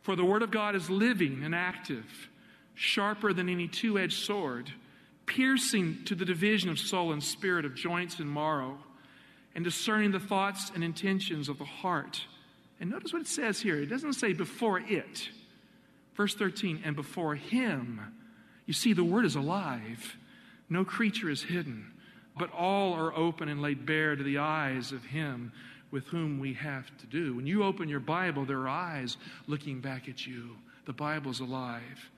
For 0.00 0.16
the 0.16 0.24
Word 0.24 0.42
of 0.42 0.50
God 0.50 0.74
is 0.74 0.88
living 0.88 1.42
and 1.44 1.54
active, 1.54 2.30
sharper 2.74 3.34
than 3.34 3.50
any 3.50 3.68
two 3.68 3.98
edged 3.98 4.24
sword, 4.24 4.72
piercing 5.26 6.02
to 6.06 6.14
the 6.14 6.24
division 6.24 6.70
of 6.70 6.78
soul 6.78 7.12
and 7.12 7.22
spirit, 7.22 7.66
of 7.66 7.74
joints 7.74 8.18
and 8.18 8.32
marrow, 8.32 8.78
and 9.54 9.62
discerning 9.64 10.12
the 10.12 10.20
thoughts 10.20 10.72
and 10.74 10.82
intentions 10.82 11.50
of 11.50 11.58
the 11.58 11.64
heart. 11.64 12.24
And 12.80 12.88
notice 12.88 13.12
what 13.12 13.20
it 13.20 13.28
says 13.28 13.60
here. 13.60 13.76
It 13.76 13.90
doesn't 13.90 14.14
say 14.14 14.32
before 14.32 14.78
it. 14.78 15.28
Verse 16.14 16.34
13, 16.34 16.80
and 16.86 16.96
before 16.96 17.34
Him. 17.34 18.00
You 18.64 18.72
see, 18.72 18.94
the 18.94 19.04
Word 19.04 19.26
is 19.26 19.36
alive 19.36 20.16
no 20.70 20.84
creature 20.84 21.30
is 21.30 21.42
hidden, 21.42 21.92
but 22.38 22.52
all 22.52 22.92
are 22.92 23.16
open 23.16 23.48
and 23.48 23.62
laid 23.62 23.86
bare 23.86 24.16
to 24.16 24.22
the 24.22 24.38
eyes 24.38 24.92
of 24.92 25.04
Him 25.04 25.52
with 25.90 26.06
whom 26.06 26.38
we 26.38 26.52
have 26.54 26.96
to 26.98 27.06
do. 27.06 27.34
When 27.34 27.46
you 27.46 27.64
open 27.64 27.88
your 27.88 28.00
Bible, 28.00 28.44
there 28.44 28.60
are 28.60 28.68
eyes 28.68 29.16
looking 29.46 29.80
back 29.80 30.08
at 30.08 30.26
you. 30.26 30.56
The 30.84 30.92
Bible's 30.92 31.40
alive. 31.40 32.10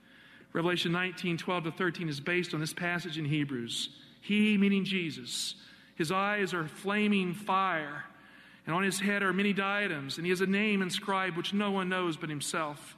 Revelation 0.52 0.90
19, 0.90 1.38
12 1.38 1.64
to 1.64 1.72
13 1.72 2.08
is 2.08 2.20
based 2.20 2.54
on 2.54 2.60
this 2.60 2.72
passage 2.72 3.18
in 3.18 3.24
Hebrews. 3.24 3.90
He, 4.20 4.58
meaning 4.58 4.84
Jesus, 4.84 5.54
his 5.94 6.10
eyes 6.10 6.52
are 6.52 6.66
flaming 6.66 7.34
fire, 7.34 8.04
and 8.66 8.74
on 8.74 8.82
his 8.82 8.98
head 8.98 9.22
are 9.22 9.32
many 9.32 9.52
diadems, 9.52 10.16
and 10.16 10.26
he 10.26 10.30
has 10.30 10.40
a 10.40 10.46
name 10.46 10.82
inscribed 10.82 11.36
which 11.36 11.54
no 11.54 11.70
one 11.70 11.88
knows 11.88 12.16
but 12.16 12.28
himself. 12.28 12.96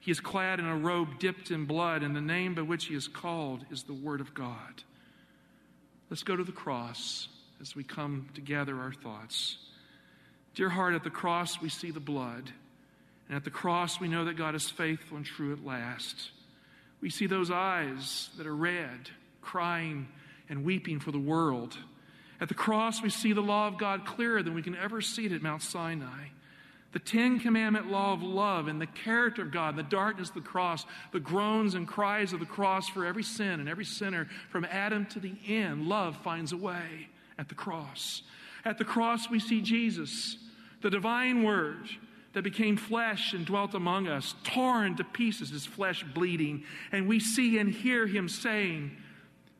He 0.00 0.10
is 0.10 0.20
clad 0.20 0.58
in 0.58 0.66
a 0.66 0.76
robe 0.76 1.18
dipped 1.18 1.50
in 1.50 1.64
blood, 1.64 2.02
and 2.02 2.14
the 2.14 2.20
name 2.20 2.54
by 2.54 2.62
which 2.62 2.86
he 2.86 2.94
is 2.94 3.08
called 3.08 3.64
is 3.70 3.84
the 3.84 3.94
Word 3.94 4.20
of 4.20 4.34
God. 4.34 4.82
Let's 6.10 6.22
go 6.22 6.36
to 6.36 6.44
the 6.44 6.52
cross 6.52 7.28
as 7.60 7.76
we 7.76 7.84
come 7.84 8.28
to 8.34 8.40
gather 8.40 8.78
our 8.78 8.92
thoughts. 8.92 9.58
Dear 10.54 10.70
heart, 10.70 10.94
at 10.94 11.04
the 11.04 11.10
cross 11.10 11.60
we 11.60 11.68
see 11.68 11.90
the 11.90 12.00
blood. 12.00 12.50
And 13.28 13.36
at 13.36 13.44
the 13.44 13.50
cross 13.50 14.00
we 14.00 14.08
know 14.08 14.24
that 14.24 14.36
God 14.36 14.54
is 14.54 14.70
faithful 14.70 15.18
and 15.18 15.26
true 15.26 15.52
at 15.52 15.64
last. 15.64 16.30
We 17.00 17.10
see 17.10 17.26
those 17.26 17.50
eyes 17.50 18.30
that 18.38 18.46
are 18.46 18.56
red, 18.56 19.10
crying 19.42 20.08
and 20.48 20.64
weeping 20.64 20.98
for 20.98 21.12
the 21.12 21.18
world. 21.18 21.76
At 22.40 22.48
the 22.48 22.54
cross 22.54 23.02
we 23.02 23.10
see 23.10 23.34
the 23.34 23.42
law 23.42 23.68
of 23.68 23.76
God 23.76 24.06
clearer 24.06 24.42
than 24.42 24.54
we 24.54 24.62
can 24.62 24.76
ever 24.76 25.00
see 25.02 25.26
it 25.26 25.32
at 25.32 25.42
Mount 25.42 25.62
Sinai. 25.62 26.28
The 26.92 26.98
Ten 26.98 27.38
Commandment 27.38 27.90
law 27.90 28.14
of 28.14 28.22
love 28.22 28.66
and 28.66 28.80
the 28.80 28.86
character 28.86 29.42
of 29.42 29.50
God, 29.50 29.76
the 29.76 29.82
darkness 29.82 30.30
of 30.30 30.34
the 30.34 30.40
cross, 30.40 30.86
the 31.12 31.20
groans 31.20 31.74
and 31.74 31.86
cries 31.86 32.32
of 32.32 32.40
the 32.40 32.46
cross 32.46 32.88
for 32.88 33.04
every 33.04 33.22
sin 33.22 33.60
and 33.60 33.68
every 33.68 33.84
sinner 33.84 34.26
from 34.50 34.64
Adam 34.64 35.04
to 35.06 35.20
the 35.20 35.34
end, 35.46 35.86
love 35.86 36.16
finds 36.16 36.52
a 36.52 36.56
way 36.56 37.08
at 37.38 37.48
the 37.48 37.54
cross. 37.54 38.22
At 38.64 38.78
the 38.78 38.84
cross, 38.84 39.28
we 39.28 39.38
see 39.38 39.60
Jesus, 39.60 40.38
the 40.80 40.90
divine 40.90 41.42
word 41.42 41.88
that 42.32 42.42
became 42.42 42.76
flesh 42.76 43.32
and 43.32 43.44
dwelt 43.44 43.74
among 43.74 44.08
us, 44.08 44.34
torn 44.44 44.96
to 44.96 45.04
pieces, 45.04 45.50
his 45.50 45.66
flesh 45.66 46.04
bleeding. 46.14 46.64
And 46.92 47.06
we 47.06 47.20
see 47.20 47.58
and 47.58 47.70
hear 47.70 48.06
him 48.06 48.28
saying, 48.28 48.96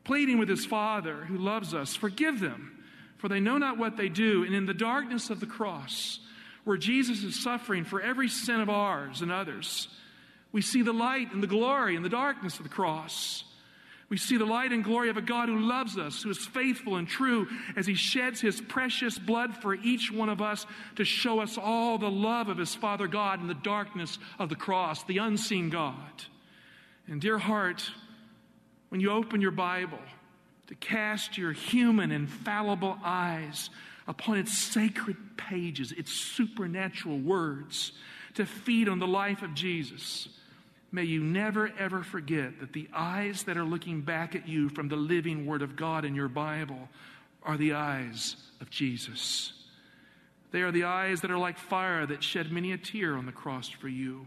pleading 0.03 0.39
with 0.39 0.49
his 0.49 0.65
Father 0.65 1.25
who 1.25 1.37
loves 1.37 1.73
us, 1.73 1.95
Forgive 1.95 2.39
them, 2.39 2.83
for 3.17 3.27
they 3.27 3.39
know 3.39 3.57
not 3.57 3.77
what 3.77 3.97
they 3.97 4.09
do. 4.09 4.43
And 4.43 4.55
in 4.55 4.65
the 4.65 4.73
darkness 4.73 5.29
of 5.29 5.39
the 5.39 5.45
cross, 5.45 6.19
where 6.63 6.77
Jesus 6.77 7.23
is 7.23 7.41
suffering 7.41 7.85
for 7.85 8.01
every 8.01 8.29
sin 8.29 8.59
of 8.59 8.69
ours 8.69 9.21
and 9.21 9.31
others. 9.31 9.87
We 10.51 10.61
see 10.61 10.81
the 10.81 10.93
light 10.93 11.31
and 11.31 11.43
the 11.43 11.47
glory 11.47 11.95
and 11.95 12.03
the 12.03 12.09
darkness 12.09 12.57
of 12.57 12.63
the 12.63 12.69
cross. 12.69 13.43
We 14.09 14.17
see 14.17 14.37
the 14.37 14.45
light 14.45 14.71
and 14.71 14.83
glory 14.83 15.09
of 15.09 15.17
a 15.17 15.21
God 15.21 15.49
who 15.49 15.59
loves 15.59 15.95
us, 15.95 16.23
who 16.23 16.31
is 16.31 16.43
faithful 16.43 16.95
and 16.95 17.07
true 17.07 17.47
as 17.75 17.85
he 17.85 17.93
sheds 17.93 18.41
his 18.41 18.59
precious 18.59 19.19
blood 19.19 19.55
for 19.57 19.75
each 19.75 20.11
one 20.11 20.29
of 20.29 20.41
us 20.41 20.65
to 20.95 21.05
show 21.05 21.39
us 21.39 21.59
all 21.59 21.99
the 21.99 22.09
love 22.09 22.49
of 22.49 22.57
his 22.57 22.73
Father 22.73 23.07
God 23.07 23.39
in 23.39 23.47
the 23.47 23.53
darkness 23.53 24.17
of 24.39 24.49
the 24.49 24.55
cross, 24.55 25.03
the 25.03 25.19
unseen 25.19 25.69
God. 25.69 26.23
And 27.07 27.21
dear 27.21 27.37
heart, 27.37 27.91
when 28.89 28.99
you 28.99 29.11
open 29.11 29.41
your 29.41 29.51
Bible 29.51 29.99
to 30.67 30.75
cast 30.75 31.37
your 31.37 31.51
human 31.51 32.11
infallible 32.11 32.97
eyes 33.03 33.69
upon 34.09 34.39
its 34.39 34.57
sacred 34.57 35.15
pages, 35.37 35.91
its 35.91 36.11
supernatural 36.11 37.19
words, 37.19 37.91
to 38.33 38.43
feed 38.45 38.89
on 38.89 38.97
the 38.97 39.07
life 39.07 39.43
of 39.43 39.53
Jesus. 39.53 40.27
May 40.91 41.03
you 41.03 41.23
never 41.23 41.71
ever 41.77 42.03
forget 42.03 42.59
that 42.59 42.73
the 42.73 42.89
eyes 42.91 43.43
that 43.43 43.55
are 43.55 43.63
looking 43.63 44.01
back 44.01 44.35
at 44.35 44.47
you 44.47 44.69
from 44.69 44.89
the 44.89 44.95
living 44.95 45.45
Word 45.45 45.61
of 45.61 45.75
God 45.75 46.05
in 46.05 46.15
your 46.15 46.27
Bible 46.27 46.89
are 47.43 47.55
the 47.55 47.73
eyes 47.73 48.35
of 48.59 48.71
Jesus. 48.71 49.53
They 50.51 50.63
are 50.63 50.71
the 50.71 50.85
eyes 50.85 51.21
that 51.21 51.29
are 51.29 51.37
like 51.37 51.59
fire 51.59 52.07
that 52.07 52.23
shed 52.23 52.51
many 52.51 52.71
a 52.71 52.77
tear 52.79 53.15
on 53.15 53.27
the 53.27 53.31
cross 53.31 53.69
for 53.69 53.87
you, 53.87 54.25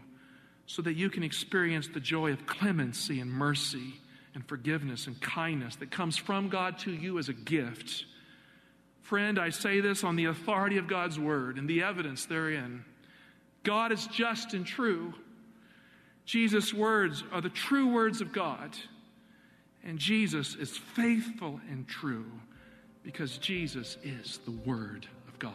so 0.65 0.81
that 0.81 0.95
you 0.95 1.09
can 1.09 1.23
experience 1.23 1.89
the 1.89 1.99
joy 1.99 2.31
of 2.31 2.45
clemency 2.45 3.19
and 3.19 3.29
mercy 3.29 3.95
and 4.33 4.47
forgiveness 4.47 5.07
and 5.07 5.19
kindness 5.19 5.75
that 5.75 5.91
comes 5.91 6.15
from 6.15 6.47
God 6.47 6.79
to 6.79 6.91
you 6.91 7.19
as 7.19 7.27
a 7.27 7.33
gift 7.33 8.05
Friend, 9.03 9.37
I 9.37 9.49
say 9.49 9.81
this 9.81 10.03
on 10.03 10.15
the 10.15 10.25
authority 10.25 10.77
of 10.77 10.87
God's 10.87 11.19
word 11.19 11.57
and 11.57 11.69
the 11.69 11.83
evidence 11.83 12.25
therein. 12.25 12.83
God 13.63 13.91
is 13.91 14.07
just 14.07 14.53
and 14.53 14.65
true. 14.65 15.13
Jesus' 16.25 16.73
words 16.73 17.23
are 17.31 17.41
the 17.41 17.49
true 17.49 17.87
words 17.93 18.21
of 18.21 18.31
God. 18.31 18.75
And 19.83 19.99
Jesus 19.99 20.55
is 20.55 20.77
faithful 20.77 21.59
and 21.69 21.87
true 21.87 22.31
because 23.03 23.37
Jesus 23.37 23.97
is 24.01 24.39
the 24.45 24.51
Word 24.51 25.07
of 25.27 25.37
God. 25.37 25.51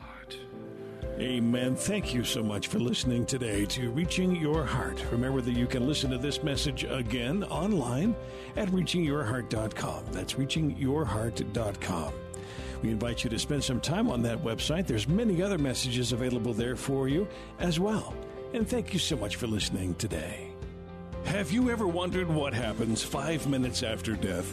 Amen. 1.19 1.75
Thank 1.75 2.13
you 2.13 2.23
so 2.25 2.43
much 2.43 2.69
for 2.69 2.79
listening 2.79 3.25
today 3.25 3.65
to 3.67 3.91
Reaching 3.91 4.37
Your 4.37 4.65
Heart. 4.65 5.03
Remember 5.11 5.41
that 5.41 5.57
you 5.57 5.67
can 5.67 5.87
listen 5.87 6.11
to 6.11 6.19
this 6.19 6.43
message 6.43 6.85
again 6.85 7.45
online 7.45 8.15
at 8.57 8.69
reachingyourheart.com. 8.69 10.05
That's 10.13 10.35
reachingyourheart.com. 10.35 12.13
We 12.83 12.91
invite 12.91 13.25
you 13.25 13.31
to 13.31 13.38
spend 13.38 13.64
some 13.64 13.81
time 13.81 14.09
on 14.09 14.23
that 14.23 14.43
website. 14.43 14.87
There's 14.87 15.09
many 15.09 15.43
other 15.43 15.59
messages 15.59 16.12
available 16.12 16.53
there 16.53 16.77
for 16.77 17.09
you 17.09 17.27
as 17.59 17.81
well. 17.81 18.14
And 18.55 18.69
thank 18.69 18.93
you 18.93 18.99
so 18.99 19.17
much 19.17 19.37
for 19.37 19.47
listening 19.47 19.95
today. 19.97 20.49
Have 21.25 21.51
you 21.51 21.71
ever 21.71 21.87
wondered 21.87 22.29
what 22.29 22.55
happens 22.55 23.03
five 23.03 23.47
minutes 23.49 23.83
after 23.83 24.14
death? 24.14 24.51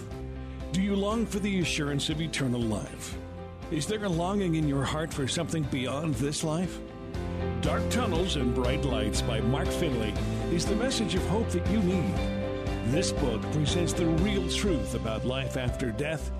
Do 0.71 0.81
you 0.81 0.95
long 0.95 1.25
for 1.25 1.39
the 1.39 1.59
assurance 1.59 2.09
of 2.09 2.19
eternal 2.19 2.59
life? 2.59 3.17
Is 3.71 3.88
there 3.88 4.03
a 4.03 4.09
longing 4.09 4.55
in 4.55 4.67
your 4.67 4.83
heart 4.83 5.13
for 5.13 5.27
something 5.27 5.63
beyond 5.63 6.15
this 6.15 6.43
life? 6.43 6.79
Dark 7.61 7.89
Tunnels 7.89 8.35
and 8.35 8.53
Bright 8.53 8.83
Lights 8.83 9.21
by 9.21 9.39
Mark 9.39 9.67
Finley 9.67 10.13
is 10.51 10.65
the 10.65 10.75
message 10.75 11.15
of 11.15 11.25
hope 11.27 11.49
that 11.49 11.65
you 11.71 11.79
need. 11.79 12.13
This 12.88 13.11
book 13.11 13.41
presents 13.53 13.93
the 13.93 14.05
real 14.05 14.47
truth 14.49 14.93
about 14.93 15.25
life 15.25 15.57
after 15.57 15.91
death, 15.91 16.31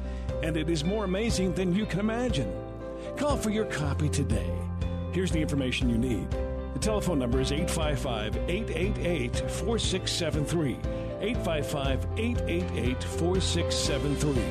and 0.44 0.58
it 0.58 0.70
is 0.70 0.84
more 0.84 1.06
amazing 1.06 1.54
than 1.54 1.74
you 1.74 1.86
can 1.86 2.00
imagine. 2.00 2.52
Call 3.18 3.38
for 3.38 3.50
your 3.50 3.66
copy 3.66 4.10
today. 4.10 4.52
Here's 5.12 5.32
the 5.32 5.40
information 5.40 5.90
you 5.90 5.98
need. 5.98 6.30
The 6.74 6.80
telephone 6.80 7.20
number 7.20 7.40
is 7.40 7.52
855 7.52 8.36
888 8.50 9.50
4673. 9.50 10.78
855 11.22 12.08
888 12.18 13.04
4673. 13.04 14.42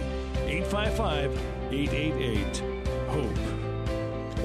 855 0.47 1.39
888 1.71 2.63
HOPE. 3.09 3.39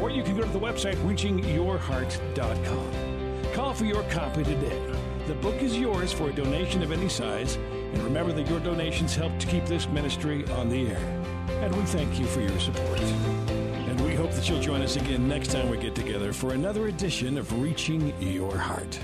Or 0.01 0.09
you 0.09 0.23
can 0.23 0.35
go 0.35 0.43
to 0.43 0.49
the 0.49 0.59
website 0.59 0.95
reachingyourheart.com. 0.97 3.53
Call 3.53 3.73
for 3.73 3.85
your 3.85 4.03
copy 4.03 4.43
today. 4.43 4.81
The 5.27 5.35
book 5.35 5.61
is 5.61 5.77
yours 5.77 6.11
for 6.11 6.29
a 6.29 6.33
donation 6.33 6.81
of 6.81 6.91
any 6.91 7.07
size, 7.07 7.55
and 7.55 7.99
remember 7.99 8.33
that 8.33 8.49
your 8.49 8.59
donations 8.59 9.15
help 9.15 9.37
to 9.39 9.47
keep 9.47 9.65
this 9.65 9.87
ministry 9.87 10.43
on 10.51 10.67
the 10.69 10.87
air. 10.87 11.18
And 11.61 11.75
we 11.75 11.83
thank 11.83 12.17
you 12.17 12.25
for 12.25 12.39
your 12.39 12.59
support. 12.59 13.01
And 13.01 13.99
we 14.01 14.15
hope 14.15 14.31
that 14.31 14.47
you'll 14.47 14.61
join 14.61 14.81
us 14.81 14.95
again 14.95 15.27
next 15.27 15.51
time 15.51 15.69
we 15.69 15.77
get 15.77 15.93
together 15.93 16.31
for 16.31 16.53
another 16.53 16.87
edition 16.87 17.37
of 17.37 17.61
Reaching 17.61 18.13
Your 18.21 18.57
Heart. 18.57 18.97